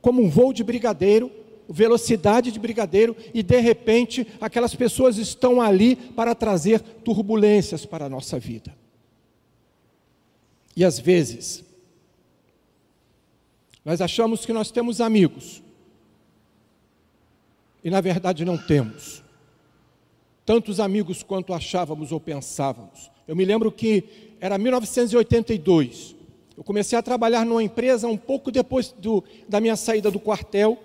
como 0.00 0.22
um 0.22 0.28
voo 0.28 0.52
de 0.52 0.62
brigadeiro, 0.62 1.30
velocidade 1.68 2.52
de 2.52 2.58
brigadeiro, 2.58 3.16
e 3.34 3.42
de 3.42 3.60
repente 3.60 4.26
aquelas 4.40 4.74
pessoas 4.74 5.18
estão 5.18 5.60
ali 5.60 5.96
para 5.96 6.34
trazer 6.34 6.80
turbulências 6.80 7.84
para 7.84 8.06
a 8.06 8.08
nossa 8.08 8.38
vida. 8.38 8.74
E 10.76 10.84
às 10.84 10.98
vezes, 10.98 11.64
nós 13.84 14.00
achamos 14.00 14.44
que 14.44 14.52
nós 14.52 14.70
temos 14.70 15.00
amigos, 15.00 15.62
e 17.82 17.90
na 17.90 18.00
verdade 18.00 18.44
não 18.44 18.58
temos. 18.58 19.22
Tantos 20.44 20.78
amigos 20.78 21.22
quanto 21.22 21.52
achávamos 21.52 22.12
ou 22.12 22.20
pensávamos. 22.20 23.10
Eu 23.26 23.34
me 23.34 23.44
lembro 23.44 23.72
que 23.72 24.04
era 24.40 24.58
1982. 24.58 26.14
Eu 26.56 26.64
comecei 26.64 26.98
a 26.98 27.02
trabalhar 27.02 27.44
numa 27.44 27.62
empresa 27.62 28.08
um 28.08 28.16
pouco 28.16 28.50
depois 28.50 28.92
do, 28.92 29.22
da 29.48 29.60
minha 29.60 29.76
saída 29.76 30.10
do 30.10 30.18
quartel. 30.18 30.78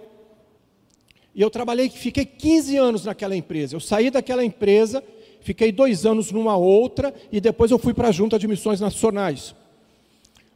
E 1.34 1.42
eu 1.42 1.50
trabalhei, 1.50 1.90
fiquei 1.90 2.26
15 2.26 2.78
anos 2.78 3.06
naquela 3.06 3.36
empresa. 3.36 3.76
Eu 3.76 3.80
saí 3.80 4.10
daquela 4.10 4.44
empresa, 4.44 5.04
fiquei 5.42 5.72
dois 5.72 6.06
anos 6.06 6.32
numa 6.32 6.58
outra 6.58 7.14
e 7.32 7.40
depois 7.40 7.72
eu 7.72 7.80
fui 7.80 7.94
para 7.94 8.10
a 8.10 8.12
Junta 8.12 8.38
de 8.38 8.48
Missões 8.48 8.80
Nacionais. 8.80 9.56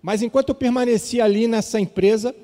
Mas 0.01 0.22
enquanto 0.22 0.50
eu 0.50 0.55
permaneci 0.55 1.20
ali 1.20 1.48
nessa 1.48 1.79
empresa, 1.79 2.36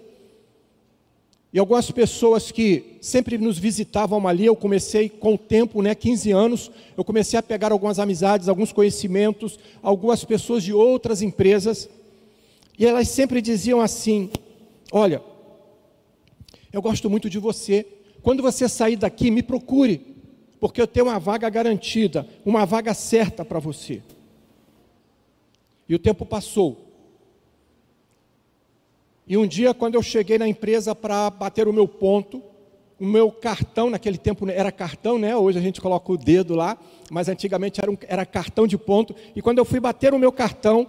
e 1.53 1.59
algumas 1.59 1.91
pessoas 1.91 2.49
que 2.49 2.97
sempre 3.01 3.37
nos 3.37 3.59
visitavam 3.59 4.25
ali, 4.25 4.45
eu 4.45 4.55
comecei 4.55 5.09
com 5.09 5.33
o 5.33 5.37
tempo, 5.37 5.81
né, 5.81 5.93
15 5.93 6.31
anos, 6.31 6.71
eu 6.95 7.03
comecei 7.03 7.37
a 7.37 7.43
pegar 7.43 7.73
algumas 7.73 7.99
amizades, 7.99 8.47
alguns 8.47 8.71
conhecimentos, 8.71 9.59
algumas 9.83 10.23
pessoas 10.23 10.63
de 10.63 10.71
outras 10.73 11.21
empresas, 11.21 11.89
e 12.79 12.85
elas 12.85 13.09
sempre 13.09 13.41
diziam 13.41 13.81
assim: 13.81 14.29
Olha, 14.93 15.21
eu 16.71 16.81
gosto 16.81 17.09
muito 17.09 17.29
de 17.29 17.37
você, 17.37 17.85
quando 18.21 18.43
você 18.43 18.69
sair 18.69 18.95
daqui, 18.95 19.31
me 19.31 19.41
procure, 19.41 20.15
porque 20.59 20.81
eu 20.81 20.87
tenho 20.87 21.07
uma 21.07 21.19
vaga 21.19 21.49
garantida, 21.49 22.27
uma 22.45 22.65
vaga 22.65 22.93
certa 22.93 23.43
para 23.43 23.59
você. 23.59 24.01
E 25.89 25.95
o 25.95 25.99
tempo 25.99 26.25
passou. 26.25 26.87
E 29.27 29.37
um 29.37 29.47
dia, 29.47 29.73
quando 29.73 29.95
eu 29.95 30.03
cheguei 30.03 30.37
na 30.37 30.47
empresa 30.47 30.93
para 30.93 31.29
bater 31.29 31.67
o 31.67 31.73
meu 31.73 31.87
ponto, 31.87 32.41
o 32.99 33.05
meu 33.05 33.31
cartão, 33.31 33.89
naquele 33.89 34.17
tempo 34.17 34.47
era 34.47 34.71
cartão, 34.71 35.17
né? 35.17 35.35
Hoje 35.35 35.57
a 35.57 35.61
gente 35.61 35.81
coloca 35.81 36.11
o 36.11 36.17
dedo 36.17 36.53
lá, 36.53 36.77
mas 37.09 37.27
antigamente 37.27 37.81
era, 37.81 37.89
um, 37.89 37.97
era 38.07 38.25
cartão 38.25 38.67
de 38.67 38.77
ponto. 38.77 39.15
E 39.35 39.41
quando 39.41 39.57
eu 39.57 39.65
fui 39.65 39.79
bater 39.79 40.13
o 40.13 40.19
meu 40.19 40.31
cartão, 40.31 40.87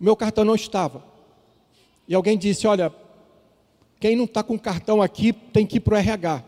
meu 0.00 0.16
cartão 0.16 0.44
não 0.44 0.54
estava. 0.54 1.04
E 2.08 2.14
alguém 2.14 2.38
disse: 2.38 2.66
Olha, 2.66 2.92
quem 4.02 4.16
não 4.16 4.24
está 4.24 4.42
com 4.42 4.58
cartão 4.58 5.00
aqui 5.00 5.32
tem 5.32 5.64
que 5.64 5.76
ir 5.76 5.80
para 5.80 5.94
o 5.94 5.96
RH. 5.96 6.42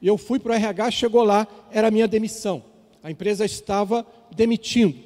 Eu 0.00 0.16
fui 0.16 0.38
para 0.38 0.52
o 0.52 0.54
RH, 0.54 0.92
chegou 0.92 1.24
lá, 1.24 1.44
era 1.72 1.88
a 1.88 1.90
minha 1.90 2.06
demissão. 2.06 2.62
A 3.02 3.10
empresa 3.10 3.44
estava 3.44 4.06
demitindo. 4.32 4.96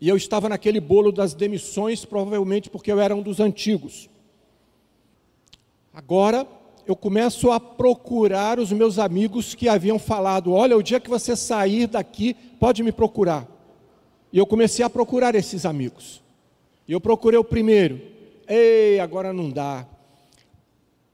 E 0.00 0.08
eu 0.08 0.16
estava 0.16 0.48
naquele 0.48 0.80
bolo 0.80 1.12
das 1.12 1.32
demissões, 1.32 2.04
provavelmente 2.04 2.68
porque 2.68 2.90
eu 2.90 2.98
era 2.98 3.14
um 3.14 3.22
dos 3.22 3.38
antigos. 3.38 4.10
Agora 5.94 6.44
eu 6.88 6.96
começo 6.96 7.52
a 7.52 7.60
procurar 7.60 8.58
os 8.58 8.72
meus 8.72 8.98
amigos 8.98 9.54
que 9.54 9.68
haviam 9.68 9.96
falado: 9.96 10.52
olha, 10.52 10.76
o 10.76 10.82
dia 10.82 10.98
que 10.98 11.08
você 11.08 11.36
sair 11.36 11.86
daqui, 11.86 12.34
pode 12.58 12.82
me 12.82 12.90
procurar. 12.90 13.46
E 14.32 14.38
eu 14.38 14.46
comecei 14.46 14.84
a 14.84 14.90
procurar 14.90 15.36
esses 15.36 15.64
amigos. 15.64 16.20
E 16.88 16.90
eu 16.90 17.00
procurei 17.00 17.38
o 17.38 17.44
primeiro. 17.44 18.00
Ei, 18.48 18.98
agora 18.98 19.32
não 19.32 19.48
dá. 19.48 19.86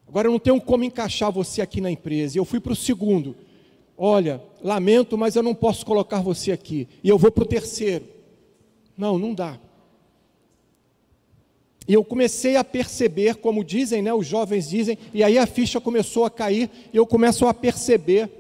Agora 0.09 0.27
eu 0.27 0.33
não 0.33 0.38
tenho 0.38 0.61
como 0.61 0.85
encaixar 0.85 1.31
você 1.31 1.61
aqui 1.61 1.81
na 1.81 1.90
empresa. 1.90 2.37
E 2.37 2.40
eu 2.40 2.44
fui 2.44 2.59
para 2.59 2.73
o 2.73 2.77
segundo. 2.77 3.37
Olha, 3.97 4.42
lamento, 4.62 5.18
mas 5.18 5.37
eu 5.37 5.42
não 5.42 5.55
posso 5.55 5.85
colocar 5.85 6.21
você 6.21 6.51
aqui. 6.51 6.88
E 7.05 7.09
eu 7.09 7.18
vou 7.18 7.31
para 7.31 7.42
o 7.42 7.47
terceiro. 7.47 8.07
Não, 8.97 9.18
não 9.18 9.35
dá. 9.35 9.59
E 11.87 11.94
eu 11.94 12.05
comecei 12.05 12.57
a 12.57 12.64
perceber, 12.64 13.37
como 13.37 13.64
dizem, 13.64 14.03
né, 14.03 14.12
os 14.12 14.27
jovens 14.27 14.68
dizem, 14.68 14.99
e 15.12 15.25
aí 15.25 15.38
a 15.38 15.47
ficha 15.47 15.81
começou 15.81 16.27
a 16.27 16.31
cair, 16.31 16.71
e 16.92 16.97
eu 16.97 17.07
começo 17.07 17.47
a 17.47 17.55
perceber 17.55 18.31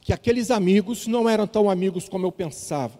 que 0.00 0.12
aqueles 0.12 0.50
amigos 0.50 1.06
não 1.06 1.28
eram 1.28 1.46
tão 1.46 1.70
amigos 1.70 2.08
como 2.08 2.26
eu 2.26 2.32
pensava. 2.32 2.98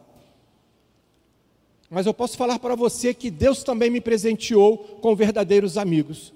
Mas 1.90 2.06
eu 2.06 2.14
posso 2.14 2.36
falar 2.36 2.58
para 2.58 2.74
você 2.74 3.12
que 3.12 3.30
Deus 3.30 3.64
também 3.64 3.90
me 3.90 4.00
presenteou 4.00 4.78
com 5.00 5.16
verdadeiros 5.16 5.76
amigos. 5.76 6.32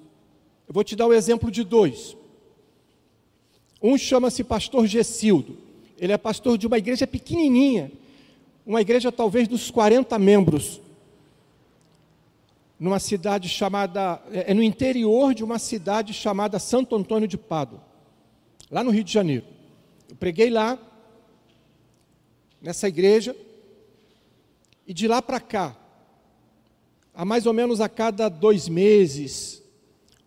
Eu 0.69 0.75
vou 0.75 0.85
te 0.85 0.97
dar 0.97 1.07
o 1.07 1.11
um 1.11 1.15
exemplo 1.15 1.51
de 1.51 1.65
dois. 1.65 2.17
Um 3.83 3.99
chama-se 3.99 4.45
Pastor 4.45 4.87
Gessildo. 4.87 5.59
Ele 5.99 6.13
é 6.13 6.19
pastor 6.19 6.59
de 6.59 6.67
uma 6.67 6.79
igreja 6.79 7.07
pequenininha, 7.07 7.93
uma 8.67 8.81
igreja 8.81 9.13
talvez 9.13 9.47
dos 9.47 9.71
40 9.71 10.19
membros, 10.19 10.81
numa 12.77 12.99
cidade 12.99 13.49
chamada, 13.49 14.21
é, 14.33 14.51
é 14.51 14.55
no 14.55 14.65
interior 14.65 15.33
de 15.33 15.45
uma 15.45 15.61
cidade 15.61 16.13
chamada 16.13 16.59
Santo 16.59 16.97
Antônio 16.97 17.29
de 17.29 17.39
Pado, 17.39 17.81
lá 18.69 18.83
no 18.83 18.91
Rio 18.91 19.05
de 19.05 19.13
Janeiro. 19.13 19.45
Eu 20.11 20.17
preguei 20.17 20.51
lá, 20.51 20.77
nessa 22.61 22.89
igreja, 22.89 23.37
e 24.85 24.93
de 24.93 25.07
lá 25.07 25.23
para 25.23 25.39
cá, 25.39 25.77
há 27.15 27.25
mais 27.25 27.47
ou 27.47 27.53
menos 27.53 27.81
a 27.81 27.89
cada 27.89 28.29
dois 28.29 28.69
meses, 28.69 29.62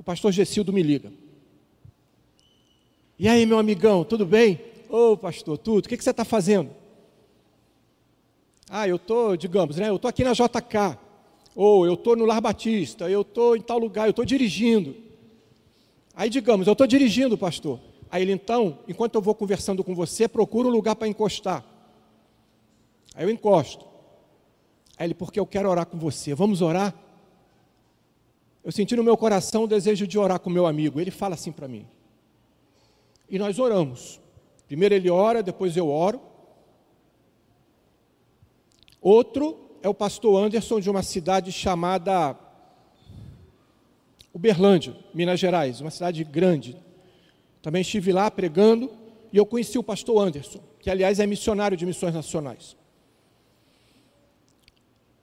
pastor 0.05 0.31
Gessildo 0.31 0.71
me 0.71 0.83
liga. 0.83 1.11
E 3.17 3.27
aí, 3.27 3.45
meu 3.45 3.57
amigão, 3.57 4.03
tudo 4.03 4.25
bem? 4.25 4.61
Ô, 4.87 5.13
oh, 5.13 5.17
pastor, 5.17 5.57
tudo. 5.57 5.85
O 5.85 5.89
que, 5.89 5.97
que 5.97 6.03
você 6.03 6.11
está 6.11 6.23
fazendo? 6.23 6.69
Ah, 8.69 8.87
eu 8.87 8.97
estou, 8.97 9.35
digamos, 9.35 9.77
né, 9.77 9.89
eu 9.89 9.95
estou 9.95 10.09
aqui 10.09 10.23
na 10.23 10.33
JK, 10.33 10.97
ou 11.55 11.85
eu 11.85 11.93
estou 11.93 12.15
no 12.15 12.25
Lar 12.25 12.41
Batista, 12.41 13.09
eu 13.09 13.21
estou 13.21 13.55
em 13.55 13.61
tal 13.61 13.79
lugar, 13.79 14.05
eu 14.05 14.11
estou 14.11 14.25
dirigindo. 14.25 14.95
Aí, 16.15 16.29
digamos, 16.29 16.67
eu 16.67 16.73
estou 16.73 16.87
dirigindo, 16.87 17.37
pastor. 17.37 17.79
Aí 18.09 18.21
ele, 18.21 18.31
então, 18.31 18.79
enquanto 18.87 19.15
eu 19.15 19.21
vou 19.21 19.33
conversando 19.33 19.83
com 19.83 19.95
você, 19.95 20.27
procura 20.27 20.67
um 20.67 20.71
lugar 20.71 20.95
para 20.95 21.07
encostar. 21.07 21.65
Aí 23.13 23.25
eu 23.25 23.29
encosto. 23.29 23.85
Aí 24.97 25.07
ele, 25.07 25.13
porque 25.13 25.39
eu 25.39 25.45
quero 25.45 25.69
orar 25.69 25.85
com 25.85 25.97
você, 25.97 26.33
vamos 26.33 26.61
orar? 26.61 26.93
Eu 28.65 28.71
senti 28.71 28.95
no 28.95 29.04
meu 29.04 29.15
coração 29.15 29.65
o 29.65 29.67
desejo 29.67 30.08
de 30.08 30.17
orar 30.17 30.39
com 30.39 30.49
meu 30.49 30.65
amigo. 30.65 30.99
Ele 30.99 31.12
fala 31.12 31.36
assim 31.36 31.51
para 31.51 31.67
mim. 31.67 31.86
E 33.30 33.38
nós 33.38 33.60
oramos. 33.60 34.19
Primeiro 34.65 34.95
ele 34.95 35.08
ora, 35.08 35.43
depois 35.43 35.78
eu 35.78 35.88
oro. 35.88 36.19
Outro 38.99 39.69
é 39.84 39.88
o 39.88 39.93
pastor 39.93 40.43
Anderson, 40.43 40.80
de 40.80 40.89
uma 40.89 41.04
cidade 41.04 41.51
chamada 41.51 42.36
Uberlândia, 44.34 44.97
Minas 45.13 45.39
Gerais, 45.39 45.80
uma 45.80 45.91
cidade 45.91 46.23
grande. 46.23 46.75
Também 47.62 47.84
estive 47.84 48.12
lá 48.12 48.32
pregando 48.32 48.91
e 49.32 49.38
eu 49.38 49.45
conheci 49.45 49.78
o 49.78 49.84
pastor 49.84 50.25
Anderson, 50.25 50.60
que 50.80 50.89
aliás 50.89 51.19
é 51.19 51.28
missionário 51.28 51.78
de 51.78 51.86
missões 51.86 52.15
nacionais. 52.15 52.75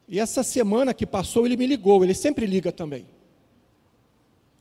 E 0.06 0.20
essa 0.20 0.44
semana 0.44 0.94
que 0.94 1.04
passou, 1.04 1.44
ele 1.44 1.56
me 1.56 1.66
ligou, 1.66 2.04
ele 2.04 2.14
sempre 2.14 2.46
liga 2.46 2.70
também. 2.70 3.04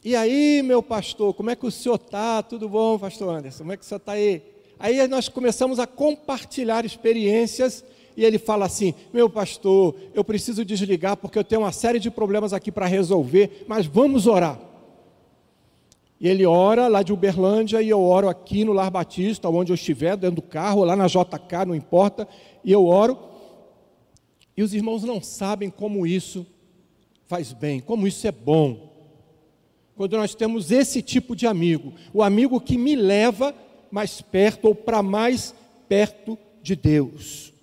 E 0.03 0.15
aí, 0.15 0.63
meu 0.63 0.81
pastor, 0.81 1.31
como 1.35 1.51
é 1.51 1.55
que 1.55 1.65
o 1.65 1.69
senhor 1.69 1.95
está? 1.95 2.41
Tudo 2.41 2.67
bom, 2.67 2.97
pastor 2.97 3.35
Anderson? 3.35 3.59
Como 3.59 3.71
é 3.71 3.77
que 3.77 3.83
o 3.83 3.85
senhor 3.85 3.99
está 3.99 4.13
aí? 4.13 4.41
Aí 4.79 5.07
nós 5.07 5.29
começamos 5.29 5.77
a 5.77 5.85
compartilhar 5.85 6.83
experiências 6.83 7.85
e 8.17 8.25
ele 8.25 8.39
fala 8.39 8.65
assim: 8.65 8.95
Meu 9.13 9.29
pastor, 9.29 9.95
eu 10.15 10.23
preciso 10.23 10.65
desligar 10.65 11.17
porque 11.17 11.37
eu 11.37 11.43
tenho 11.43 11.61
uma 11.61 11.71
série 11.71 11.99
de 11.99 12.09
problemas 12.09 12.51
aqui 12.51 12.71
para 12.71 12.87
resolver, 12.87 13.63
mas 13.67 13.85
vamos 13.85 14.25
orar. 14.25 14.59
E 16.19 16.27
ele 16.27 16.47
ora 16.47 16.87
lá 16.87 17.03
de 17.03 17.13
Uberlândia 17.13 17.79
e 17.79 17.89
eu 17.89 18.01
oro 18.01 18.27
aqui 18.27 18.63
no 18.63 18.73
Lar 18.73 18.89
Batista, 18.89 19.49
onde 19.49 19.71
eu 19.71 19.75
estiver, 19.75 20.17
dentro 20.17 20.37
do 20.37 20.41
carro, 20.41 20.83
lá 20.83 20.95
na 20.95 21.05
JK, 21.05 21.65
não 21.67 21.75
importa, 21.75 22.27
e 22.63 22.71
eu 22.71 22.87
oro. 22.87 23.19
E 24.57 24.63
os 24.63 24.73
irmãos 24.73 25.03
não 25.03 25.21
sabem 25.21 25.69
como 25.69 26.07
isso 26.07 26.45
faz 27.27 27.53
bem, 27.53 27.79
como 27.79 28.07
isso 28.07 28.27
é 28.27 28.31
bom. 28.31 28.90
Quando 30.01 30.17
nós 30.17 30.33
temos 30.33 30.71
esse 30.71 30.99
tipo 30.99 31.35
de 31.35 31.45
amigo, 31.45 31.93
o 32.11 32.23
amigo 32.23 32.59
que 32.59 32.75
me 32.75 32.95
leva 32.95 33.53
mais 33.91 34.19
perto 34.19 34.65
ou 34.65 34.73
para 34.73 35.03
mais 35.03 35.53
perto 35.87 36.35
de 36.63 36.75
Deus. 36.75 37.53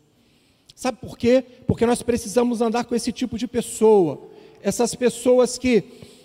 Sabe 0.72 0.98
por 1.01 1.18
quê? 1.18 1.44
Porque 1.66 1.85
nós 1.85 2.01
precisamos 2.01 2.61
andar 2.61 2.85
com 2.85 2.94
esse 2.94 3.11
tipo 3.11 3.37
de 3.37 3.48
pessoa, 3.48 4.31
essas 4.62 4.94
pessoas 4.94 5.59
que 5.59 5.83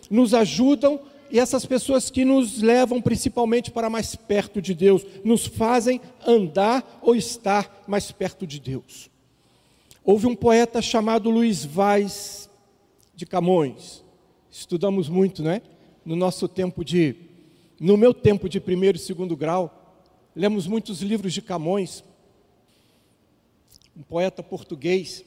nos 0.07 0.35
ajudam 0.35 0.99
e 1.31 1.39
essas 1.39 1.65
pessoas 1.65 2.11
que 2.11 2.23
nos 2.23 2.61
levam 2.61 3.01
principalmente 3.01 3.71
para 3.71 3.89
mais 3.89 4.15
perto 4.15 4.61
de 4.61 4.75
Deus, 4.75 5.03
nos 5.23 5.47
fazem 5.47 5.99
andar 6.27 6.99
ou 7.01 7.15
estar 7.15 7.83
mais 7.87 8.11
perto 8.11 8.45
de 8.45 8.59
Deus. 8.59 9.09
Houve 10.05 10.27
um 10.27 10.35
poeta 10.35 10.79
chamado 10.79 11.31
Luiz 11.31 11.65
Vaz 11.65 12.47
de 13.15 13.25
Camões. 13.25 14.03
Estudamos 14.51 15.09
muito, 15.09 15.41
né? 15.41 15.63
No 16.05 16.15
nosso 16.15 16.47
tempo 16.47 16.83
de 16.83 17.15
no 17.79 17.97
meu 17.97 18.13
tempo 18.13 18.47
de 18.47 18.59
primeiro 18.59 18.97
e 18.97 19.01
segundo 19.01 19.35
grau, 19.35 19.99
lemos 20.35 20.67
muitos 20.67 21.01
livros 21.01 21.33
de 21.33 21.41
Camões, 21.41 22.03
um 23.95 24.01
poeta 24.01 24.41
português. 24.41 25.23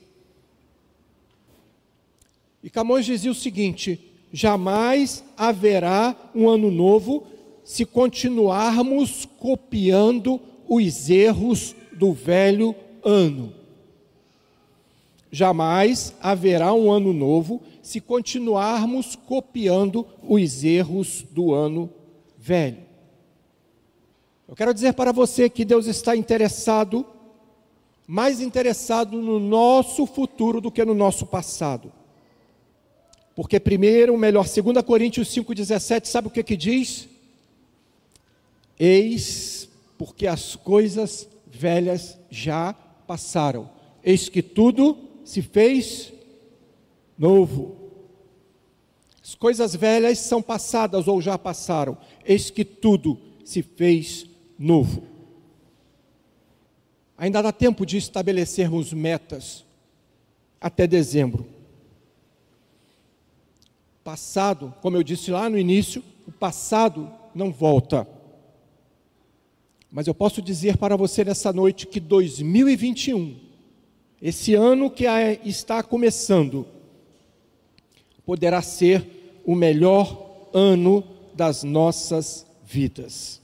E 2.63 2.71
Camões 2.71 3.05
dizia 3.05 3.31
o 3.31 3.35
seguinte: 3.35 4.01
jamais 4.33 5.23
haverá 5.37 6.17
um 6.35 6.49
ano 6.49 6.71
novo 6.71 7.27
se 7.65 7.85
continuarmos 7.85 9.25
copiando 9.39 10.41
os 10.69 11.11
erros 11.11 11.75
do 11.93 12.13
velho 12.13 12.75
ano. 13.05 13.53
Jamais 15.31 16.15
haverá 16.21 16.73
um 16.73 16.91
ano 16.91 17.13
novo 17.13 17.61
se 17.87 18.01
continuarmos 18.01 19.15
copiando 19.15 20.05
os 20.29 20.65
erros 20.65 21.25
do 21.31 21.55
ano 21.55 21.89
velho. 22.37 22.83
Eu 24.49 24.57
quero 24.57 24.75
dizer 24.75 24.93
para 24.95 25.13
você 25.13 25.49
que 25.49 25.65
Deus 25.65 25.87
está 25.87 26.17
interessado, 26.17 27.07
mais 28.05 28.41
interessado 28.41 29.23
no 29.23 29.39
nosso 29.39 30.05
futuro 30.05 30.61
do 30.61 30.69
que 30.69 30.85
no 30.85 30.95
nosso 30.95 31.27
passado. 31.27 31.93
Porque 33.37 33.61
primeiro, 33.61 34.19
melhor, 34.19 34.45
2 34.45 34.85
Coríntios 34.85 35.29
5,17, 35.29 36.07
sabe 36.07 36.27
o 36.27 36.31
que 36.33 36.43
que 36.43 36.57
diz? 36.57 37.09
Eis 38.77 39.69
porque 39.97 40.27
as 40.27 40.57
coisas 40.57 41.29
velhas 41.47 42.19
já 42.33 42.73
passaram. 43.07 43.71
Eis 44.03 44.29
que 44.29 44.43
tudo 44.43 44.99
se 45.25 45.41
fez 45.41 46.16
novo. 47.19 47.77
As 49.23 49.35
coisas 49.35 49.75
velhas 49.75 50.19
são 50.19 50.41
passadas 50.41 51.09
ou 51.09 51.21
já 51.21 51.37
passaram. 51.37 51.97
Eis 52.25 52.51
que 52.51 52.65
tudo 52.65 53.19
se 53.45 53.63
fez 53.63 54.27
novo. 54.59 55.03
Ainda 57.19 57.43
dá 57.43 57.53
tempo 57.53 57.85
de 57.85 57.97
estabelecermos 57.97 58.93
metas 58.93 59.65
até 60.61 60.87
dezembro 60.87 61.57
passado, 64.07 64.73
como 64.81 64.97
eu 64.97 65.03
disse 65.03 65.33
lá 65.33 65.51
no 65.51 65.59
início, 65.59 66.01
o 66.29 66.31
passado 66.31 67.11
não 67.35 67.51
volta. 67.51 68.07
Mas 69.91 70.07
eu 70.07 70.15
posso 70.15 70.41
dizer 70.41 70.77
para 70.77 70.97
você 70.97 71.25
nessa 71.25 71.53
noite 71.53 71.89
que 71.89 71.99
2021, 71.99 73.37
esse 74.23 74.55
ano 74.55 74.89
que 74.89 75.07
está 75.45 75.83
começando, 75.83 76.65
poderá 78.27 78.61
ser 78.61 79.41
o 79.47 79.55
melhor 79.55 80.51
ano 80.53 81.05
das 81.33 81.63
nossas 81.63 82.45
vidas. 82.65 83.41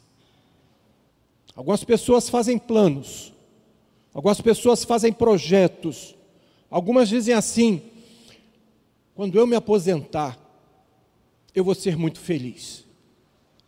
Algumas 1.55 1.85
pessoas 1.85 2.29
fazem 2.29 2.59
planos, 2.59 3.33
algumas 4.13 4.41
pessoas 4.41 4.85
fazem 4.85 5.13
projetos, 5.13 6.17
algumas 6.69 7.09
dizem 7.09 7.35
assim: 7.35 7.81
quando 9.15 9.39
eu 9.39 9.47
me 9.47 9.55
aposentar, 9.55 10.37
eu 11.55 11.63
vou 11.63 11.75
ser 11.75 11.97
muito 11.97 12.19
feliz. 12.19 12.85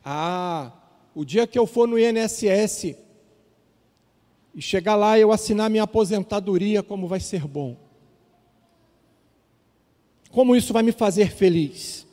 Ah, 0.04 0.72
o 1.14 1.24
dia 1.24 1.46
que 1.46 1.58
eu 1.58 1.66
for 1.66 1.86
no 1.86 1.98
INSS 1.98 2.96
e 4.54 4.60
chegar 4.60 4.96
lá 4.96 5.16
e 5.16 5.22
eu 5.22 5.30
assinar 5.30 5.70
minha 5.70 5.84
aposentadoria, 5.84 6.82
como 6.82 7.06
vai 7.06 7.20
ser 7.20 7.46
bom. 7.46 7.83
Como 10.34 10.56
isso 10.56 10.72
vai 10.72 10.82
me 10.82 10.92
fazer 10.92 11.30
feliz. 11.32 12.06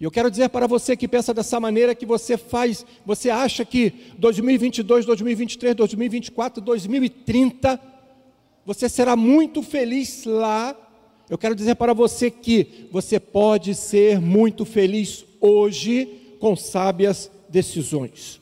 E 0.00 0.04
eu 0.04 0.10
quero 0.10 0.30
dizer 0.30 0.48
para 0.48 0.66
você 0.66 0.96
que 0.96 1.06
pensa 1.06 1.32
dessa 1.32 1.60
maneira 1.60 1.94
que 1.94 2.04
você 2.04 2.36
faz, 2.36 2.84
você 3.06 3.30
acha 3.30 3.64
que 3.64 3.92
2022, 4.18 5.06
2023, 5.06 5.74
2024, 5.74 6.60
2030, 6.60 7.80
você 8.66 8.88
será 8.88 9.14
muito 9.14 9.62
feliz 9.62 10.24
lá 10.24 10.76
eu 11.28 11.38
quero 11.38 11.54
dizer 11.54 11.74
para 11.76 11.94
você 11.94 12.30
que 12.30 12.86
você 12.90 13.18
pode 13.18 13.74
ser 13.74 14.20
muito 14.20 14.64
feliz 14.64 15.24
hoje 15.40 16.06
com 16.38 16.54
sábias 16.54 17.30
decisões. 17.48 18.40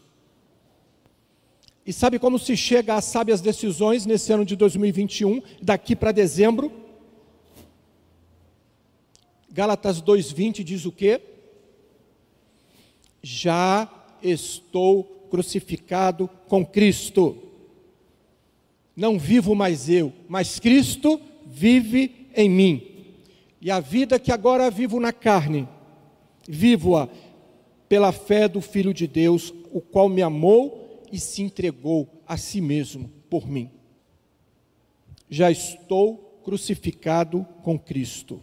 E 1.86 1.92
sabe 1.92 2.18
como 2.18 2.38
se 2.38 2.56
chega 2.56 2.94
às 2.94 3.04
sábias 3.04 3.40
decisões 3.40 4.04
nesse 4.04 4.32
ano 4.32 4.44
de 4.44 4.56
2021, 4.56 5.40
daqui 5.60 5.94
para 5.94 6.10
dezembro? 6.10 6.72
Gálatas 9.52 10.00
2:20 10.00 10.64
diz 10.64 10.86
o 10.86 10.90
quê? 10.90 11.20
Já 13.22 13.88
estou 14.22 15.04
crucificado 15.30 16.28
com 16.48 16.64
Cristo. 16.64 17.36
Não 18.96 19.18
vivo 19.18 19.54
mais 19.54 19.90
eu, 19.90 20.12
mas 20.26 20.58
Cristo 20.58 21.20
vive 21.46 22.28
em 22.34 22.48
mim. 22.48 22.82
E 23.60 23.70
a 23.70 23.78
vida 23.78 24.18
que 24.18 24.32
agora 24.32 24.70
vivo 24.70 24.98
na 24.98 25.12
carne, 25.12 25.68
vivo-a 26.48 27.08
pela 27.88 28.10
fé 28.10 28.48
do 28.48 28.60
Filho 28.60 28.94
de 28.94 29.06
Deus, 29.06 29.52
o 29.70 29.80
qual 29.82 30.08
me 30.08 30.22
amou 30.22 31.02
e 31.12 31.18
se 31.18 31.42
entregou 31.42 32.08
a 32.26 32.38
si 32.38 32.60
mesmo 32.60 33.10
por 33.28 33.46
mim. 33.46 33.70
Já 35.28 35.50
estou 35.50 36.40
crucificado 36.42 37.46
com 37.62 37.78
Cristo. 37.78 38.42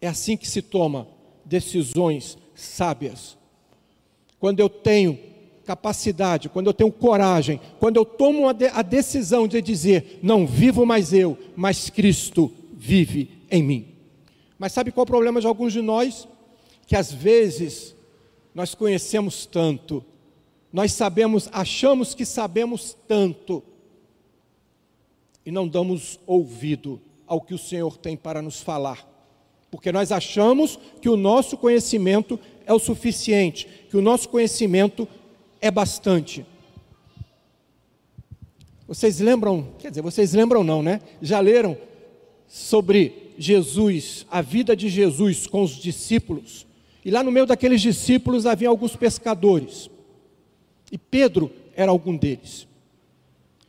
É 0.00 0.08
assim 0.08 0.36
que 0.36 0.48
se 0.48 0.62
toma 0.62 1.08
decisões 1.44 2.38
sábias. 2.54 3.36
Quando 4.38 4.60
eu 4.60 4.68
tenho 4.68 5.18
capacidade, 5.64 6.48
quando 6.48 6.68
eu 6.68 6.72
tenho 6.72 6.90
coragem, 6.90 7.60
quando 7.78 7.96
eu 7.96 8.04
tomo 8.04 8.48
a 8.48 8.82
decisão 8.82 9.46
de 9.46 9.60
dizer: 9.60 10.20
não 10.22 10.46
vivo 10.46 10.86
mais 10.86 11.12
eu, 11.12 11.36
mas 11.56 11.90
Cristo 11.90 12.50
vive 12.72 13.30
em 13.50 13.62
mim. 13.62 13.94
Mas 14.58 14.72
sabe 14.72 14.90
qual 14.90 15.02
é 15.02 15.04
o 15.04 15.06
problema 15.06 15.40
de 15.40 15.46
alguns 15.46 15.72
de 15.72 15.82
nós? 15.82 16.26
Que 16.86 16.96
às 16.96 17.12
vezes 17.12 17.94
nós 18.54 18.74
conhecemos 18.74 19.46
tanto, 19.46 20.04
nós 20.72 20.92
sabemos, 20.92 21.48
achamos 21.52 22.14
que 22.14 22.24
sabemos 22.24 22.96
tanto, 23.06 23.62
e 25.44 25.50
não 25.50 25.68
damos 25.68 26.18
ouvido 26.26 27.00
ao 27.26 27.40
que 27.40 27.54
o 27.54 27.58
Senhor 27.58 27.96
tem 27.96 28.16
para 28.16 28.40
nos 28.42 28.60
falar. 28.60 29.06
Porque 29.70 29.92
nós 29.92 30.10
achamos 30.10 30.78
que 31.00 31.08
o 31.08 31.16
nosso 31.16 31.56
conhecimento 31.56 32.38
é 32.66 32.72
o 32.72 32.78
suficiente, 32.78 33.68
que 33.88 33.96
o 33.96 34.02
nosso 34.02 34.28
conhecimento 34.28 35.06
é 35.60 35.70
bastante. 35.70 36.44
Vocês 38.86 39.20
lembram, 39.20 39.68
quer 39.78 39.90
dizer, 39.90 40.00
vocês 40.00 40.32
lembram 40.32 40.64
não, 40.64 40.82
né? 40.82 41.00
Já 41.20 41.40
leram 41.40 41.76
sobre 42.46 43.34
Jesus, 43.38 44.26
a 44.30 44.40
vida 44.40 44.74
de 44.74 44.88
Jesus 44.88 45.46
com 45.46 45.62
os 45.62 45.72
discípulos. 45.72 46.66
E 47.04 47.10
lá 47.10 47.22
no 47.22 47.30
meio 47.30 47.46
daqueles 47.46 47.80
discípulos 47.80 48.46
havia 48.46 48.68
alguns 48.68 48.96
pescadores. 48.96 49.90
E 50.90 50.96
Pedro 50.96 51.52
era 51.76 51.90
algum 51.90 52.16
deles. 52.16 52.66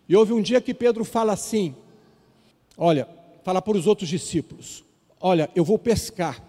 E 0.08 0.16
houve 0.16 0.34
um 0.34 0.42
dia 0.42 0.62
que 0.62 0.74
Pedro 0.74 1.04
fala 1.04 1.34
assim: 1.34 1.76
Olha, 2.78 3.08
fala 3.44 3.62
para 3.62 3.78
os 3.78 3.86
outros 3.86 4.10
discípulos: 4.10 4.84
Olha, 5.20 5.50
eu 5.56 5.64
vou 5.64 5.78
pescar. 5.78 6.42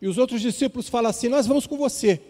E 0.00 0.08
os 0.08 0.18
outros 0.18 0.40
discípulos 0.40 0.88
falam 0.88 1.10
assim: 1.10 1.28
Nós 1.28 1.46
vamos 1.46 1.66
com 1.66 1.76
você. 1.76 2.20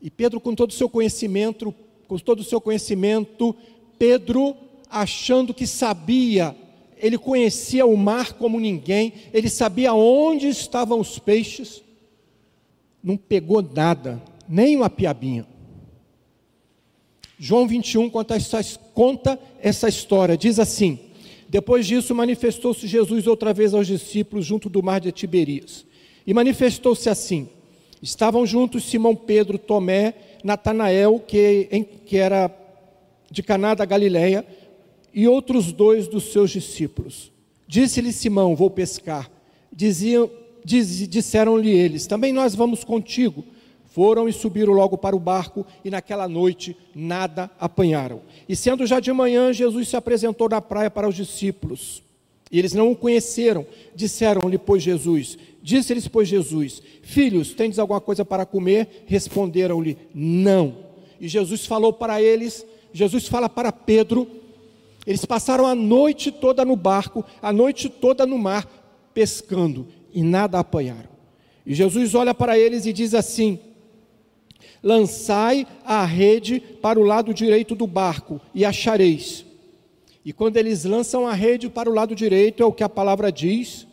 E 0.00 0.10
Pedro, 0.10 0.40
com 0.40 0.54
todo 0.54 0.70
o 0.70 0.74
seu 0.74 0.88
conhecimento, 0.88 1.74
com 2.06 2.18
todo 2.18 2.40
o 2.40 2.44
seu 2.44 2.60
conhecimento, 2.60 3.54
Pedro, 3.98 4.56
achando 4.88 5.52
que 5.52 5.66
sabia, 5.66 6.56
ele 6.96 7.18
conhecia 7.18 7.84
o 7.84 7.96
mar 7.96 8.32
como 8.34 8.60
ninguém, 8.60 9.12
ele 9.32 9.48
sabia 9.48 9.92
onde 9.92 10.48
estavam 10.48 11.00
os 11.00 11.18
peixes, 11.18 11.82
não 13.02 13.16
pegou 13.16 13.62
nada, 13.62 14.22
nem 14.48 14.76
uma 14.76 14.88
piabinha. 14.88 15.46
João 17.38 17.68
21 17.68 18.10
conta 18.10 18.34
essa, 18.34 18.62
conta 18.94 19.38
essa 19.60 19.88
história, 19.88 20.36
diz 20.36 20.58
assim: 20.58 20.98
Depois 21.48 21.86
disso, 21.86 22.14
manifestou-se 22.14 22.86
Jesus 22.86 23.26
outra 23.26 23.54
vez 23.54 23.72
aos 23.72 23.86
discípulos 23.86 24.44
junto 24.44 24.68
do 24.68 24.82
mar 24.82 25.00
de 25.00 25.10
Tiberias, 25.10 25.86
e 26.26 26.34
manifestou-se 26.34 27.08
assim: 27.08 27.48
Estavam 28.02 28.44
juntos 28.44 28.84
Simão 28.84 29.16
Pedro, 29.16 29.58
Tomé, 29.58 30.14
Natanael, 30.44 31.18
que, 31.26 31.68
em, 31.70 31.82
que 31.82 32.18
era 32.18 32.54
de 33.30 33.42
Caná 33.42 33.74
da 33.74 33.84
Galileia, 33.84 34.46
e 35.12 35.26
outros 35.26 35.72
dois 35.72 36.06
dos 36.06 36.32
seus 36.32 36.50
discípulos. 36.50 37.32
Disse-lhe 37.66 38.12
Simão: 38.12 38.54
Vou 38.54 38.68
pescar. 38.68 39.30
Diz, 39.72 40.02
disseram-lhe 40.64 41.70
eles: 41.70 42.06
Também 42.06 42.32
nós 42.32 42.54
vamos 42.54 42.84
contigo. 42.84 43.44
Foram 43.98 44.28
e 44.28 44.32
subiram 44.32 44.72
logo 44.74 44.96
para 44.96 45.16
o 45.16 45.18
barco, 45.18 45.66
e 45.84 45.90
naquela 45.90 46.28
noite 46.28 46.76
nada 46.94 47.50
apanharam. 47.58 48.20
E 48.48 48.54
sendo 48.54 48.86
já 48.86 49.00
de 49.00 49.12
manhã, 49.12 49.52
Jesus 49.52 49.88
se 49.88 49.96
apresentou 49.96 50.48
na 50.48 50.60
praia 50.60 50.88
para 50.88 51.08
os 51.08 51.16
discípulos. 51.16 52.00
E 52.48 52.60
eles 52.60 52.74
não 52.74 52.92
o 52.92 52.96
conheceram. 52.96 53.66
Disseram-lhe, 53.96 54.56
pois, 54.56 54.84
Jesus: 54.84 55.36
Disse-lhes, 55.60 56.06
pois, 56.06 56.28
Jesus: 56.28 56.80
Filhos, 57.02 57.54
tendes 57.54 57.76
alguma 57.76 58.00
coisa 58.00 58.24
para 58.24 58.46
comer? 58.46 59.02
Responderam-lhe: 59.04 59.98
Não. 60.14 60.76
E 61.20 61.26
Jesus 61.26 61.66
falou 61.66 61.92
para 61.92 62.22
eles: 62.22 62.64
Jesus 62.92 63.26
fala 63.26 63.48
para 63.48 63.72
Pedro. 63.72 64.28
Eles 65.04 65.24
passaram 65.24 65.66
a 65.66 65.74
noite 65.74 66.30
toda 66.30 66.64
no 66.64 66.76
barco, 66.76 67.24
a 67.42 67.52
noite 67.52 67.88
toda 67.88 68.24
no 68.24 68.38
mar, 68.38 68.64
pescando, 69.12 69.88
e 70.14 70.22
nada 70.22 70.60
apanharam. 70.60 71.08
E 71.66 71.74
Jesus 71.74 72.14
olha 72.14 72.32
para 72.32 72.56
eles 72.56 72.86
e 72.86 72.92
diz 72.92 73.12
assim: 73.12 73.58
Lançai 74.82 75.66
a 75.84 76.04
rede 76.04 76.60
para 76.60 76.98
o 76.98 77.04
lado 77.04 77.34
direito 77.34 77.74
do 77.74 77.86
barco 77.86 78.40
e 78.54 78.64
achareis. 78.64 79.44
E 80.24 80.32
quando 80.32 80.56
eles 80.56 80.84
lançam 80.84 81.26
a 81.26 81.32
rede 81.32 81.68
para 81.68 81.88
o 81.88 81.94
lado 81.94 82.14
direito, 82.14 82.62
é 82.62 82.66
o 82.66 82.72
que 82.72 82.84
a 82.84 82.88
palavra 82.88 83.32
diz, 83.32 83.86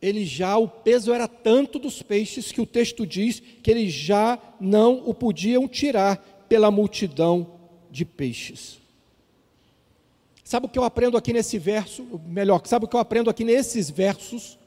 ele 0.00 0.24
já, 0.24 0.56
o 0.56 0.68
peso 0.68 1.12
era 1.12 1.26
tanto 1.26 1.78
dos 1.78 2.02
peixes 2.02 2.52
que 2.52 2.60
o 2.60 2.66
texto 2.66 3.06
diz 3.06 3.40
que 3.62 3.70
eles 3.70 3.92
já 3.92 4.38
não 4.60 5.02
o 5.06 5.14
podiam 5.14 5.66
tirar 5.66 6.44
pela 6.48 6.70
multidão 6.70 7.46
de 7.90 8.04
peixes. 8.04 8.78
Sabe 10.44 10.66
o 10.66 10.68
que 10.68 10.78
eu 10.78 10.84
aprendo 10.84 11.16
aqui 11.16 11.32
nesse 11.32 11.58
verso? 11.58 12.06
Melhor, 12.26 12.62
sabe 12.66 12.84
o 12.84 12.88
que 12.88 12.94
eu 12.94 13.00
aprendo 13.00 13.28
aqui 13.28 13.42
nesses 13.42 13.90
versos? 13.90 14.58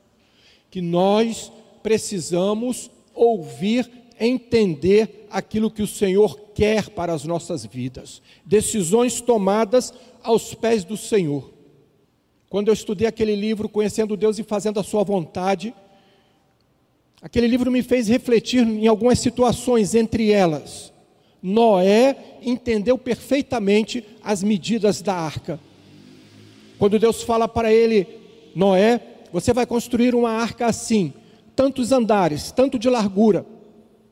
Que 0.70 0.82
nós 0.82 1.52
precisamos 1.82 2.92
ouvir 3.14 3.90
entender 4.20 5.28
aquilo 5.32 5.72
que 5.72 5.82
o 5.82 5.88
Senhor 5.88 6.40
quer 6.54 6.90
para 6.90 7.14
as 7.14 7.24
nossas 7.24 7.66
vidas, 7.66 8.22
decisões 8.46 9.22
tomadas 9.22 9.94
aos 10.22 10.54
pés 10.54 10.84
do 10.84 10.98
Senhor. 10.98 11.52
Quando 12.50 12.68
eu 12.68 12.74
estudei 12.74 13.08
aquele 13.08 13.36
livro, 13.36 13.70
Conhecendo 13.70 14.18
Deus 14.18 14.40
e 14.40 14.44
Fazendo 14.44 14.80
a 14.80 14.84
Sua 14.84 15.04
Vontade, 15.04 15.74
aquele 17.22 17.48
livro 17.48 17.72
me 17.72 17.84
fez 17.84 18.08
refletir 18.08 18.68
em 18.68 18.88
algumas 18.88 19.20
situações, 19.20 19.94
entre 19.94 20.32
elas, 20.32 20.92
Noé 21.42 22.16
entendeu 22.42 22.98
perfeitamente 22.98 24.06
as 24.24 24.44
medidas 24.44 25.02
da 25.02 25.14
arca. 25.14 25.60
Quando 26.78 27.00
Deus 27.00 27.24
fala 27.24 27.48
para 27.48 27.72
ele, 27.72 28.08
Noé, 28.56 29.02
você 29.32 29.54
vai 29.54 29.66
construir 29.66 30.16
uma 30.16 30.32
arca 30.32 30.66
assim, 30.66 31.14
tantos 31.56 31.92
andares, 31.92 32.52
tanto 32.52 32.78
de 32.78 32.90
largura, 32.90 33.46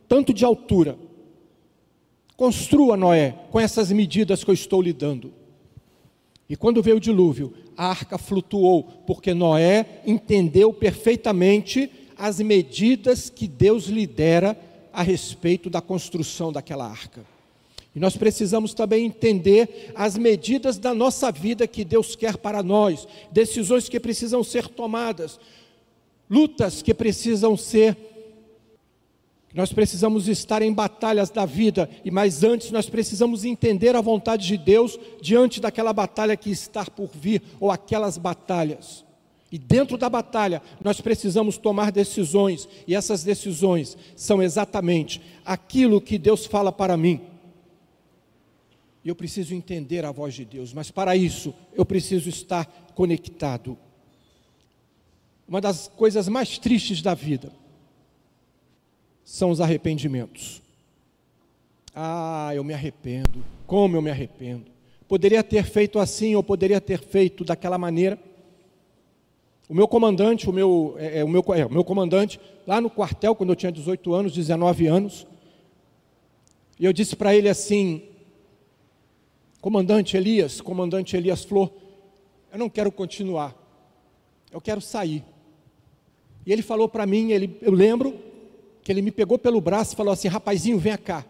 tanto 0.08 0.34
de 0.34 0.46
altura. 0.46 0.98
Construa, 2.36 2.96
Noé, 2.96 3.36
com 3.52 3.60
essas 3.60 3.92
medidas 3.92 4.44
que 4.44 4.50
eu 4.50 4.54
estou 4.54 4.82
lhe 4.82 4.94
dando. 4.94 5.34
E 6.50 6.56
quando 6.56 6.82
veio 6.82 6.98
o 6.98 7.00
dilúvio, 7.02 7.54
a 7.76 7.88
arca 7.88 8.18
flutuou, 8.18 8.84
porque 9.06 9.34
Noé 9.34 10.02
entendeu 10.06 10.72
perfeitamente 10.72 11.92
as 12.18 12.40
medidas 12.40 13.30
que 13.30 13.48
Deus 13.48 13.86
lhe 13.86 14.08
dera 14.08 14.58
a 14.94 15.04
respeito 15.04 15.70
da 15.70 15.82
construção 15.82 16.52
daquela 16.52 16.88
arca. 16.88 17.26
E 17.96 18.00
nós 18.00 18.16
precisamos 18.16 18.74
também 18.74 19.06
entender 19.06 19.92
as 19.96 20.18
medidas 20.18 20.78
da 20.78 20.94
nossa 20.94 21.32
vida 21.32 21.68
que 21.68 21.84
Deus 21.84 22.16
quer 22.16 22.38
para 22.38 22.62
nós, 22.62 23.08
decisões 23.32 23.90
que 23.90 24.00
precisam 24.00 24.44
ser 24.44 24.68
tomadas, 24.68 25.40
lutas 26.30 26.82
que 26.82 26.94
precisam 26.94 27.58
ser 27.58 27.98
nós 29.58 29.74
precisamos 29.74 30.28
estar 30.28 30.62
em 30.62 30.72
batalhas 30.72 31.32
da 31.32 31.44
vida, 31.44 31.90
e 32.06 32.12
mais 32.12 32.44
antes 32.44 32.70
nós 32.70 32.88
precisamos 32.88 33.44
entender 33.44 33.96
a 33.96 34.02
vontade 34.02 34.46
de 34.46 34.56
Deus 34.56 35.00
diante 35.20 35.60
daquela 35.60 35.92
batalha 35.92 36.38
que 36.38 36.52
está 36.52 36.86
por 36.86 37.10
vir, 37.12 37.42
ou 37.60 37.72
aquelas 37.72 38.20
batalhas. 38.20 39.04
E 39.52 39.58
dentro 39.58 39.98
da 39.98 40.12
batalha, 40.12 40.62
nós 40.80 41.02
precisamos 41.02 41.58
tomar 41.58 41.92
decisões, 41.92 42.70
e 42.88 42.94
essas 42.94 43.24
decisões 43.24 43.98
são 44.16 44.44
exatamente 44.44 45.20
aquilo 45.44 46.00
que 46.00 46.20
Deus 46.20 46.46
fala 46.46 46.72
para 46.72 46.96
mim. 46.96 47.22
E 49.04 49.10
eu 49.10 49.16
preciso 49.16 49.56
entender 49.56 50.06
a 50.06 50.12
voz 50.12 50.36
de 50.36 50.46
Deus, 50.46 50.72
mas 50.72 50.92
para 50.92 51.16
isso 51.16 51.52
eu 51.74 51.84
preciso 51.84 52.30
estar 52.30 52.68
conectado. 52.94 53.76
Uma 55.48 55.60
das 55.60 55.88
coisas 55.88 56.28
mais 56.28 56.60
tristes 56.60 57.02
da 57.02 57.16
vida 57.16 57.52
são 59.28 59.50
os 59.50 59.60
arrependimentos. 59.60 60.62
Ah, 61.94 62.52
eu 62.56 62.64
me 62.64 62.74
arrependo. 62.74 63.44
Como 63.66 63.98
eu 63.98 64.02
me 64.02 64.10
arrependo? 64.10 64.72
Poderia 65.06 65.44
ter 65.44 65.66
feito 65.66 66.00
assim 66.00 66.34
ou 66.34 66.42
poderia 66.42 66.80
ter 66.80 67.02
feito 67.02 67.44
daquela 67.44 67.78
maneira. 67.78 68.18
O 69.68 69.74
meu 69.74 69.86
comandante, 69.86 70.50
o 70.50 70.54
meu, 70.54 70.96
é, 70.98 71.20
é 71.20 71.24
o 71.26 71.28
meu, 71.28 71.44
é, 71.54 71.66
o 71.66 71.70
meu 71.70 71.84
comandante, 71.84 72.40
lá 72.66 72.80
no 72.80 72.90
quartel, 72.90 73.36
quando 73.36 73.50
eu 73.50 73.56
tinha 73.58 73.70
18 73.70 74.14
anos, 74.14 74.32
19 74.34 74.88
anos, 74.88 75.28
e 76.80 76.86
eu 76.86 76.94
disse 76.94 77.14
para 77.14 77.36
ele 77.36 77.50
assim: 77.50 78.04
Comandante 79.60 80.16
Elias, 80.16 80.62
comandante 80.62 81.18
Elias 81.18 81.44
Flor, 81.44 81.70
eu 82.50 82.58
não 82.58 82.70
quero 82.70 82.94
continuar, 82.94 83.54
eu 84.54 84.62
quero 84.62 84.80
sair. 84.80 85.22
E 86.46 86.54
ele 86.54 86.62
falou 86.62 86.88
para 86.88 87.06
mim, 87.06 87.34
ele, 87.34 87.58
eu 87.62 87.74
lembro, 87.74 88.27
que 88.88 88.92
ele 88.94 89.02
me 89.02 89.12
pegou 89.12 89.38
pelo 89.38 89.60
braço 89.60 89.92
e 89.94 89.98
falou 89.98 90.14
assim: 90.14 90.30
rapazinho, 90.30 90.80
vem 90.80 90.98
cá. 90.98 91.26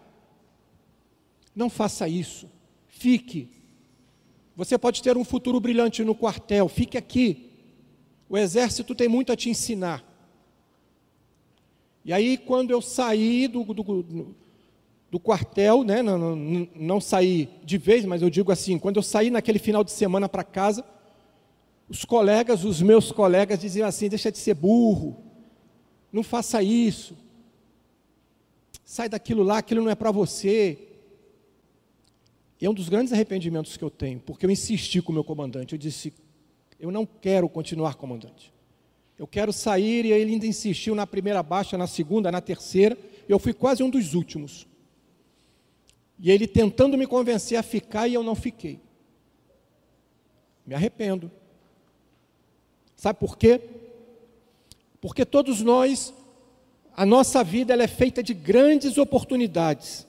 Não 1.56 1.68
faça 1.68 2.08
isso. 2.08 2.48
Fique. 2.86 3.50
Você 4.54 4.78
pode 4.78 5.02
ter 5.02 5.16
um 5.16 5.24
futuro 5.24 5.58
brilhante 5.58 6.04
no 6.04 6.14
quartel. 6.14 6.68
Fique 6.68 6.96
aqui. 6.96 7.50
O 8.28 8.38
exército 8.38 8.94
tem 8.94 9.08
muito 9.08 9.32
a 9.32 9.36
te 9.36 9.50
ensinar. 9.50 10.04
E 12.04 12.12
aí, 12.12 12.38
quando 12.38 12.70
eu 12.70 12.80
saí 12.80 13.48
do, 13.48 13.64
do, 13.64 14.36
do 15.10 15.18
quartel, 15.18 15.82
né, 15.82 16.00
não, 16.00 16.16
não, 16.16 16.68
não 16.76 17.00
saí 17.00 17.48
de 17.64 17.76
vez, 17.76 18.04
mas 18.04 18.22
eu 18.22 18.30
digo 18.30 18.52
assim: 18.52 18.78
quando 18.78 18.98
eu 18.98 19.02
saí 19.02 19.30
naquele 19.30 19.58
final 19.58 19.82
de 19.82 19.90
semana 19.90 20.28
para 20.28 20.44
casa, 20.44 20.84
os 21.88 22.04
colegas, 22.04 22.64
os 22.64 22.80
meus 22.80 23.10
colegas, 23.10 23.58
diziam 23.58 23.88
assim: 23.88 24.08
deixa 24.08 24.30
de 24.30 24.38
ser 24.38 24.54
burro, 24.54 25.16
não 26.12 26.22
faça 26.22 26.62
isso 26.62 27.26
sai 28.88 29.06
daquilo 29.06 29.42
lá, 29.42 29.58
aquilo 29.58 29.82
não 29.82 29.90
é 29.90 29.94
para 29.94 30.10
você. 30.10 30.78
E 32.58 32.64
é 32.64 32.70
um 32.70 32.72
dos 32.72 32.88
grandes 32.88 33.12
arrependimentos 33.12 33.76
que 33.76 33.84
eu 33.84 33.90
tenho, 33.90 34.18
porque 34.18 34.46
eu 34.46 34.50
insisti 34.50 35.02
com 35.02 35.12
o 35.12 35.14
meu 35.14 35.22
comandante. 35.22 35.74
Eu 35.74 35.78
disse: 35.78 36.10
eu 36.80 36.90
não 36.90 37.04
quero 37.04 37.50
continuar 37.50 37.96
comandante. 37.96 38.50
Eu 39.18 39.26
quero 39.26 39.52
sair, 39.52 40.06
e 40.06 40.12
ele 40.12 40.32
ainda 40.32 40.46
insistiu 40.46 40.94
na 40.94 41.06
primeira 41.06 41.42
baixa, 41.42 41.76
na 41.76 41.86
segunda, 41.86 42.32
na 42.32 42.40
terceira. 42.40 42.96
Eu 43.28 43.38
fui 43.38 43.52
quase 43.52 43.82
um 43.82 43.90
dos 43.90 44.14
últimos. 44.14 44.66
E 46.18 46.30
ele 46.30 46.46
tentando 46.46 46.96
me 46.96 47.06
convencer 47.06 47.58
a 47.58 47.62
ficar, 47.62 48.08
e 48.08 48.14
eu 48.14 48.22
não 48.22 48.34
fiquei. 48.34 48.80
Me 50.64 50.74
arrependo. 50.74 51.30
Sabe 52.96 53.18
por 53.18 53.36
quê? 53.36 53.60
Porque 54.98 55.26
todos 55.26 55.60
nós 55.60 56.14
a 56.98 57.06
nossa 57.06 57.44
vida 57.44 57.72
ela 57.72 57.84
é 57.84 57.86
feita 57.86 58.24
de 58.24 58.34
grandes 58.34 58.98
oportunidades. 58.98 60.04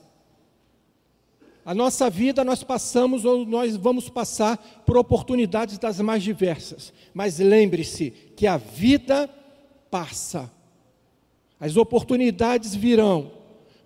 A 1.64 1.72
nossa 1.72 2.10
vida 2.10 2.42
nós 2.42 2.64
passamos 2.64 3.24
ou 3.24 3.46
nós 3.46 3.76
vamos 3.76 4.08
passar 4.08 4.56
por 4.84 4.96
oportunidades 4.96 5.78
das 5.78 6.00
mais 6.00 6.20
diversas. 6.20 6.92
Mas 7.14 7.38
lembre-se 7.38 8.10
que 8.34 8.44
a 8.44 8.56
vida 8.56 9.30
passa. 9.88 10.50
As 11.60 11.76
oportunidades 11.76 12.74
virão. 12.74 13.30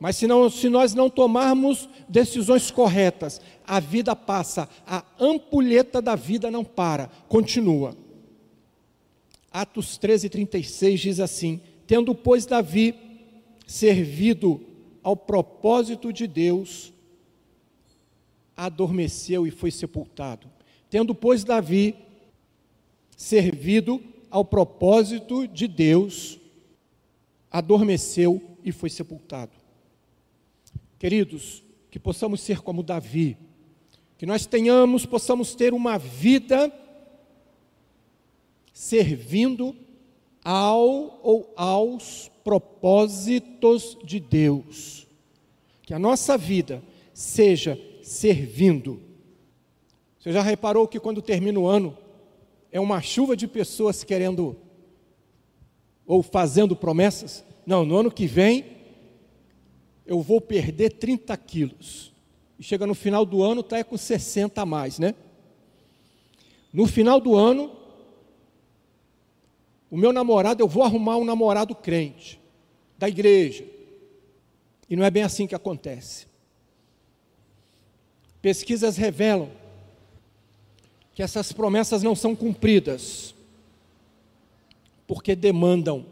Mas 0.00 0.16
se, 0.16 0.26
não, 0.26 0.48
se 0.48 0.70
nós 0.70 0.94
não 0.94 1.10
tomarmos 1.10 1.86
decisões 2.08 2.70
corretas, 2.70 3.38
a 3.66 3.80
vida 3.80 4.16
passa, 4.16 4.66
a 4.86 5.04
ampulheta 5.20 6.00
da 6.00 6.16
vida 6.16 6.50
não 6.50 6.64
para, 6.64 7.10
continua. 7.28 7.94
Atos 9.52 9.98
13, 9.98 10.30
36 10.30 11.00
diz 11.00 11.20
assim: 11.20 11.60
Tendo, 11.86 12.14
pois, 12.14 12.46
Davi 12.46 12.94
servido 13.66 14.60
ao 15.02 15.16
propósito 15.16 16.12
de 16.12 16.26
Deus, 16.26 16.92
adormeceu 18.56 19.46
e 19.46 19.50
foi 19.50 19.70
sepultado. 19.70 20.48
Tendo, 20.88 21.14
pois, 21.14 21.44
Davi 21.44 21.94
servido 23.16 24.02
ao 24.30 24.44
propósito 24.44 25.46
de 25.46 25.68
Deus, 25.68 26.40
adormeceu 27.50 28.42
e 28.64 28.72
foi 28.72 28.90
sepultado. 28.90 29.52
Queridos, 30.98 31.62
que 31.90 31.98
possamos 32.00 32.40
ser 32.40 32.60
como 32.60 32.82
Davi, 32.82 33.36
que 34.18 34.26
nós 34.26 34.46
tenhamos, 34.46 35.06
possamos 35.06 35.54
ter 35.54 35.72
uma 35.72 35.98
vida 35.98 36.72
servindo 38.72 39.76
ao 40.44 41.20
ou 41.22 41.52
aos 41.56 42.30
propósitos 42.44 43.96
de 44.04 44.20
Deus. 44.20 45.06
Que 45.82 45.94
a 45.94 45.98
nossa 45.98 46.36
vida 46.36 46.82
seja 47.14 47.80
servindo. 48.02 49.00
Você 50.20 50.32
já 50.32 50.42
reparou 50.42 50.86
que 50.86 51.00
quando 51.00 51.22
termina 51.22 51.58
o 51.58 51.66
ano, 51.66 51.96
é 52.70 52.78
uma 52.78 53.00
chuva 53.00 53.36
de 53.36 53.48
pessoas 53.48 54.04
querendo 54.04 54.56
ou 56.06 56.22
fazendo 56.22 56.76
promessas? 56.76 57.44
Não, 57.64 57.84
no 57.84 57.96
ano 57.96 58.10
que 58.10 58.26
vem 58.26 58.74
eu 60.06 60.20
vou 60.20 60.40
perder 60.40 60.90
30 60.90 61.34
quilos. 61.38 62.12
E 62.58 62.62
chega 62.62 62.86
no 62.86 62.94
final 62.94 63.24
do 63.24 63.42
ano, 63.42 63.62
está 63.62 63.82
com 63.82 63.96
60 63.96 64.60
a 64.60 64.66
mais, 64.66 64.98
né? 64.98 65.14
No 66.72 66.86
final 66.86 67.20
do 67.20 67.34
ano, 67.34 67.72
o 69.94 69.96
meu 69.96 70.12
namorado, 70.12 70.60
eu 70.60 70.66
vou 70.66 70.82
arrumar 70.82 71.16
um 71.18 71.24
namorado 71.24 71.72
crente, 71.72 72.40
da 72.98 73.08
igreja. 73.08 73.64
E 74.90 74.96
não 74.96 75.04
é 75.04 75.10
bem 75.10 75.22
assim 75.22 75.46
que 75.46 75.54
acontece. 75.54 76.26
Pesquisas 78.42 78.96
revelam 78.96 79.48
que 81.14 81.22
essas 81.22 81.52
promessas 81.52 82.02
não 82.02 82.16
são 82.16 82.34
cumpridas, 82.34 83.36
porque 85.06 85.36
demandam 85.36 86.04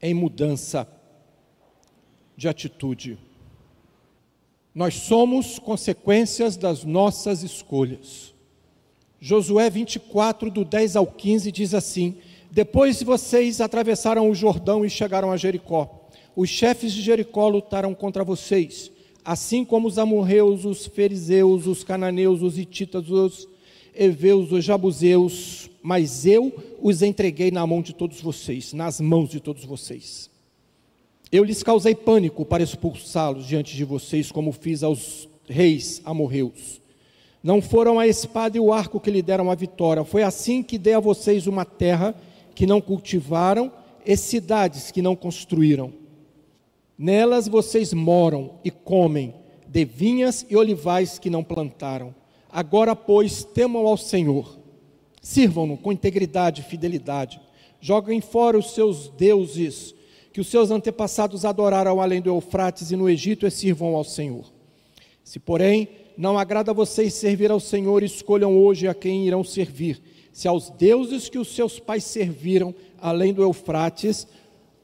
em 0.00 0.14
mudança 0.14 0.88
de 2.34 2.48
atitude. 2.48 3.18
Nós 4.74 4.94
somos 4.94 5.58
consequências 5.58 6.56
das 6.56 6.82
nossas 6.82 7.42
escolhas. 7.42 8.32
Josué 9.20 9.68
24, 9.68 10.50
do 10.50 10.64
10 10.64 10.96
ao 10.96 11.06
15, 11.06 11.52
diz 11.52 11.74
assim: 11.74 12.16
Depois 12.50 13.02
vocês 13.02 13.60
atravessaram 13.60 14.30
o 14.30 14.34
Jordão 14.34 14.84
e 14.84 14.90
chegaram 14.90 15.30
a 15.30 15.36
Jericó. 15.36 16.08
Os 16.34 16.48
chefes 16.48 16.92
de 16.92 17.02
Jericó 17.02 17.48
lutaram 17.48 17.94
contra 17.94 18.24
vocês, 18.24 18.90
assim 19.24 19.64
como 19.64 19.88
os 19.88 19.98
amorreus, 19.98 20.64
os 20.64 20.86
fariseus, 20.86 21.66
os 21.66 21.84
cananeus, 21.84 22.42
os 22.42 22.56
hititas, 22.56 23.10
os 23.10 23.48
heveus, 23.94 24.52
os 24.52 24.64
jabuseus, 24.64 25.68
mas 25.82 26.24
eu 26.24 26.52
os 26.80 27.02
entreguei 27.02 27.50
na 27.50 27.66
mão 27.66 27.82
de 27.82 27.92
todos 27.92 28.20
vocês, 28.20 28.72
nas 28.72 29.00
mãos 29.00 29.28
de 29.28 29.40
todos 29.40 29.64
vocês. 29.64 30.30
Eu 31.30 31.44
lhes 31.44 31.62
causei 31.62 31.94
pânico 31.94 32.44
para 32.44 32.62
expulsá-los 32.62 33.46
diante 33.46 33.76
de 33.76 33.84
vocês, 33.84 34.32
como 34.32 34.52
fiz 34.52 34.82
aos 34.82 35.28
reis 35.46 36.00
amorreus. 36.04 36.80
Não 37.42 37.60
foram 37.60 37.98
a 37.98 38.06
espada 38.06 38.56
e 38.56 38.60
o 38.60 38.72
arco 38.72 38.98
que 39.00 39.10
lhe 39.10 39.22
deram 39.22 39.50
a 39.50 39.54
vitória, 39.54 40.04
foi 40.04 40.22
assim 40.22 40.62
que 40.62 40.78
dei 40.78 40.94
a 40.94 41.00
vocês 41.00 41.46
uma 41.46 41.64
terra 41.64 42.14
que 42.58 42.66
não 42.66 42.80
cultivaram 42.80 43.70
e 44.04 44.16
cidades 44.16 44.90
que 44.90 45.00
não 45.00 45.14
construíram. 45.14 45.92
Nelas 46.98 47.46
vocês 47.46 47.92
moram 47.92 48.58
e 48.64 48.70
comem 48.72 49.32
de 49.68 49.84
vinhas 49.84 50.44
e 50.50 50.56
olivais 50.56 51.20
que 51.20 51.30
não 51.30 51.44
plantaram. 51.44 52.12
Agora, 52.50 52.96
pois, 52.96 53.44
temam 53.44 53.86
ao 53.86 53.96
Senhor, 53.96 54.58
sirvam-no 55.22 55.76
com 55.76 55.92
integridade 55.92 56.62
e 56.62 56.64
fidelidade, 56.64 57.40
joguem 57.80 58.20
fora 58.20 58.58
os 58.58 58.72
seus 58.72 59.08
deuses 59.10 59.94
que 60.32 60.40
os 60.40 60.48
seus 60.48 60.72
antepassados 60.72 61.44
adoraram 61.44 62.00
além 62.00 62.20
do 62.20 62.28
Eufrates 62.28 62.90
e 62.90 62.96
no 62.96 63.08
Egito 63.08 63.46
e 63.46 63.52
sirvam 63.52 63.94
ao 63.94 64.02
Senhor. 64.02 64.52
Se, 65.22 65.38
porém, 65.38 65.86
não 66.16 66.36
agrada 66.36 66.72
a 66.72 66.74
vocês 66.74 67.14
servir 67.14 67.52
ao 67.52 67.60
Senhor, 67.60 68.02
escolham 68.02 68.58
hoje 68.58 68.88
a 68.88 68.94
quem 68.94 69.28
irão 69.28 69.44
servir, 69.44 70.02
se 70.38 70.46
aos 70.46 70.70
deuses 70.70 71.28
que 71.28 71.36
os 71.36 71.48
seus 71.48 71.80
pais 71.80 72.04
serviram 72.04 72.72
além 73.00 73.34
do 73.34 73.42
Eufrates, 73.42 74.24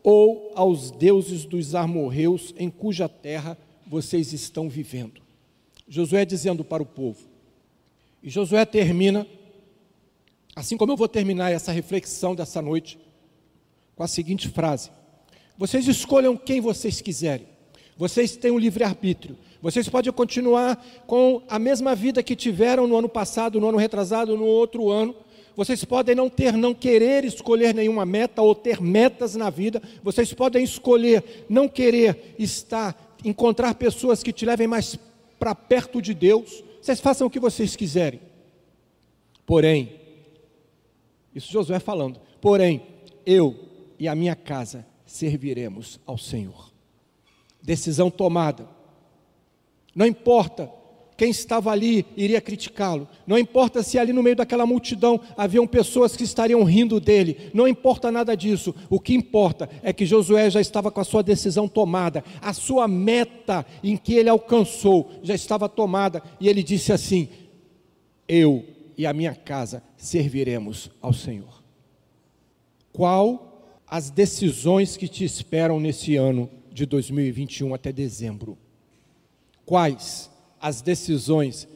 ou 0.03 0.51
aos 0.57 0.91
deuses 0.91 1.45
dos 1.45 1.77
amorreus 1.77 2.53
em 2.59 2.69
cuja 2.69 3.09
terra 3.09 3.57
vocês 3.87 4.33
estão 4.33 4.69
vivendo. 4.69 5.23
Josué 5.87 6.25
dizendo 6.25 6.65
para 6.65 6.83
o 6.83 6.87
povo. 6.87 7.21
E 8.21 8.29
Josué 8.29 8.65
termina, 8.65 9.29
assim 10.57 10.77
como 10.77 10.91
eu 10.91 10.97
vou 10.97 11.07
terminar 11.07 11.53
essa 11.53 11.71
reflexão 11.71 12.35
dessa 12.35 12.61
noite, 12.61 12.99
com 13.95 14.03
a 14.03 14.09
seguinte 14.09 14.49
frase: 14.49 14.91
vocês 15.57 15.87
escolham 15.87 16.37
quem 16.37 16.61
vocês 16.61 17.01
quiserem. 17.01 17.47
Vocês 17.97 18.37
têm 18.37 18.51
um 18.51 18.59
livre-arbítrio. 18.59 19.39
Vocês 19.63 19.89
podem 19.89 20.13
continuar 20.13 20.85
com 21.07 21.43
a 21.49 21.61
mesma 21.61 21.95
vida 21.95 22.25
que 22.25 22.35
tiveram 22.35 22.89
no 22.89 22.97
ano 22.97 23.09
passado, 23.09 23.61
no 23.61 23.69
ano 23.69 23.79
retrasado, 23.79 24.37
no 24.37 24.47
outro 24.47 24.91
ano. 24.91 25.15
Vocês 25.57 25.85
podem 25.85 26.15
não 26.15 26.29
ter, 26.29 26.53
não 26.55 26.75
querer 26.75 27.25
escolher 27.25 27.75
nenhuma 27.75 28.05
meta 28.05 28.43
ou 28.43 28.55
ter 28.55 28.81
metas 28.81 29.37
na 29.37 29.51
vida. 29.51 29.81
Vocês 30.03 30.33
podem 30.33 30.65
escolher 30.65 31.47
não 31.49 31.69
querer 31.69 32.35
estar, 32.39 33.17
encontrar 33.25 33.75
pessoas 33.75 34.23
que 34.23 34.33
te 34.33 34.45
levem 34.45 34.67
mais 34.67 34.99
para 35.39 35.55
perto 35.55 36.03
de 36.03 36.13
Deus. 36.13 36.65
Vocês 36.83 37.01
façam 37.01 37.27
o 37.27 37.31
que 37.31 37.39
vocês 37.39 37.77
quiserem. 37.77 38.21
Porém, 39.47 40.01
isso 41.35 41.53
Josué 41.53 41.79
falando. 41.79 42.21
Porém, 42.41 42.83
eu 43.25 43.55
e 43.99 44.09
a 44.09 44.15
minha 44.15 44.35
casa 44.35 44.85
serviremos 45.07 46.01
ao 46.05 46.19
Senhor. 46.19 46.73
Decisão 47.63 48.11
tomada. 48.11 48.69
Não 49.95 50.05
importa 50.05 50.71
quem 51.17 51.31
estava 51.31 51.71
ali 51.71 52.05
iria 52.17 52.41
criticá-lo. 52.41 53.09
Não 53.27 53.39
importa 53.39 53.83
se 53.83 53.99
ali 53.99 54.13
no 54.13 54.23
meio 54.23 54.37
daquela 54.37 54.67
multidão 54.67 55.21
haviam 55.37 55.67
pessoas 55.67 56.17
que 56.17 56.25
estariam 56.25 56.63
rindo 56.65 56.99
dele. 57.01 57.51
Não 57.55 57.69
importa 57.69 58.11
nada 58.11 58.37
disso. 58.37 58.75
O 58.91 58.99
que 58.99 59.15
importa 59.15 59.69
é 59.83 59.93
que 59.93 60.07
Josué 60.07 60.51
já 60.51 60.61
estava 60.61 60.91
com 60.91 61.01
a 61.01 61.05
sua 61.05 61.23
decisão 61.23 61.69
tomada. 61.69 62.25
A 62.41 62.53
sua 62.53 62.89
meta 62.89 63.65
em 63.83 63.97
que 63.97 64.15
ele 64.15 64.29
alcançou 64.29 65.11
já 65.23 65.35
estava 65.35 65.69
tomada. 65.69 66.23
E 66.41 66.49
ele 66.49 66.63
disse 66.63 66.93
assim: 66.93 67.29
Eu 68.27 68.65
e 68.97 69.07
a 69.07 69.13
minha 69.13 69.35
casa 69.35 69.83
serviremos 69.97 70.91
ao 71.01 71.13
Senhor. 71.13 71.63
Qual 72.93 73.55
as 73.87 74.11
decisões 74.11 74.97
que 74.97 75.07
te 75.07 75.25
esperam 75.25 75.79
nesse 75.79 76.17
ano 76.17 76.51
de 76.73 76.85
2021 76.85 77.73
até 77.73 77.93
dezembro. 77.93 78.59
Quais 79.65 80.29
as 80.65 80.81
decisões 80.81 81.69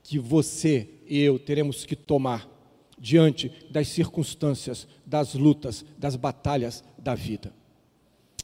que 0.00 0.16
você 0.16 0.88
e 1.08 1.18
eu 1.20 1.40
teremos 1.40 1.84
que 1.84 1.96
tomar 1.96 2.48
diante 2.96 3.50
das 3.68 3.88
circunstâncias, 3.88 4.86
das 5.04 5.34
lutas, 5.34 5.84
das 5.98 6.14
batalhas 6.14 6.84
da 6.96 7.16
vida? 7.16 7.52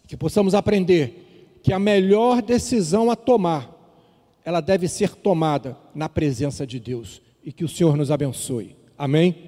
Que 0.08 0.16
possamos 0.16 0.52
aprender 0.52 1.60
que 1.62 1.72
a 1.72 1.78
melhor 1.78 2.42
decisão 2.42 3.08
a 3.08 3.14
tomar, 3.14 3.72
ela 4.44 4.60
deve 4.60 4.88
ser 4.88 5.14
tomada 5.14 5.78
na 5.94 6.08
presença 6.08 6.66
de 6.66 6.80
Deus 6.80 7.22
e 7.44 7.52
que 7.52 7.64
o 7.64 7.68
Senhor 7.68 7.96
nos 7.96 8.10
abençoe. 8.10 8.74
Amém? 8.98 9.47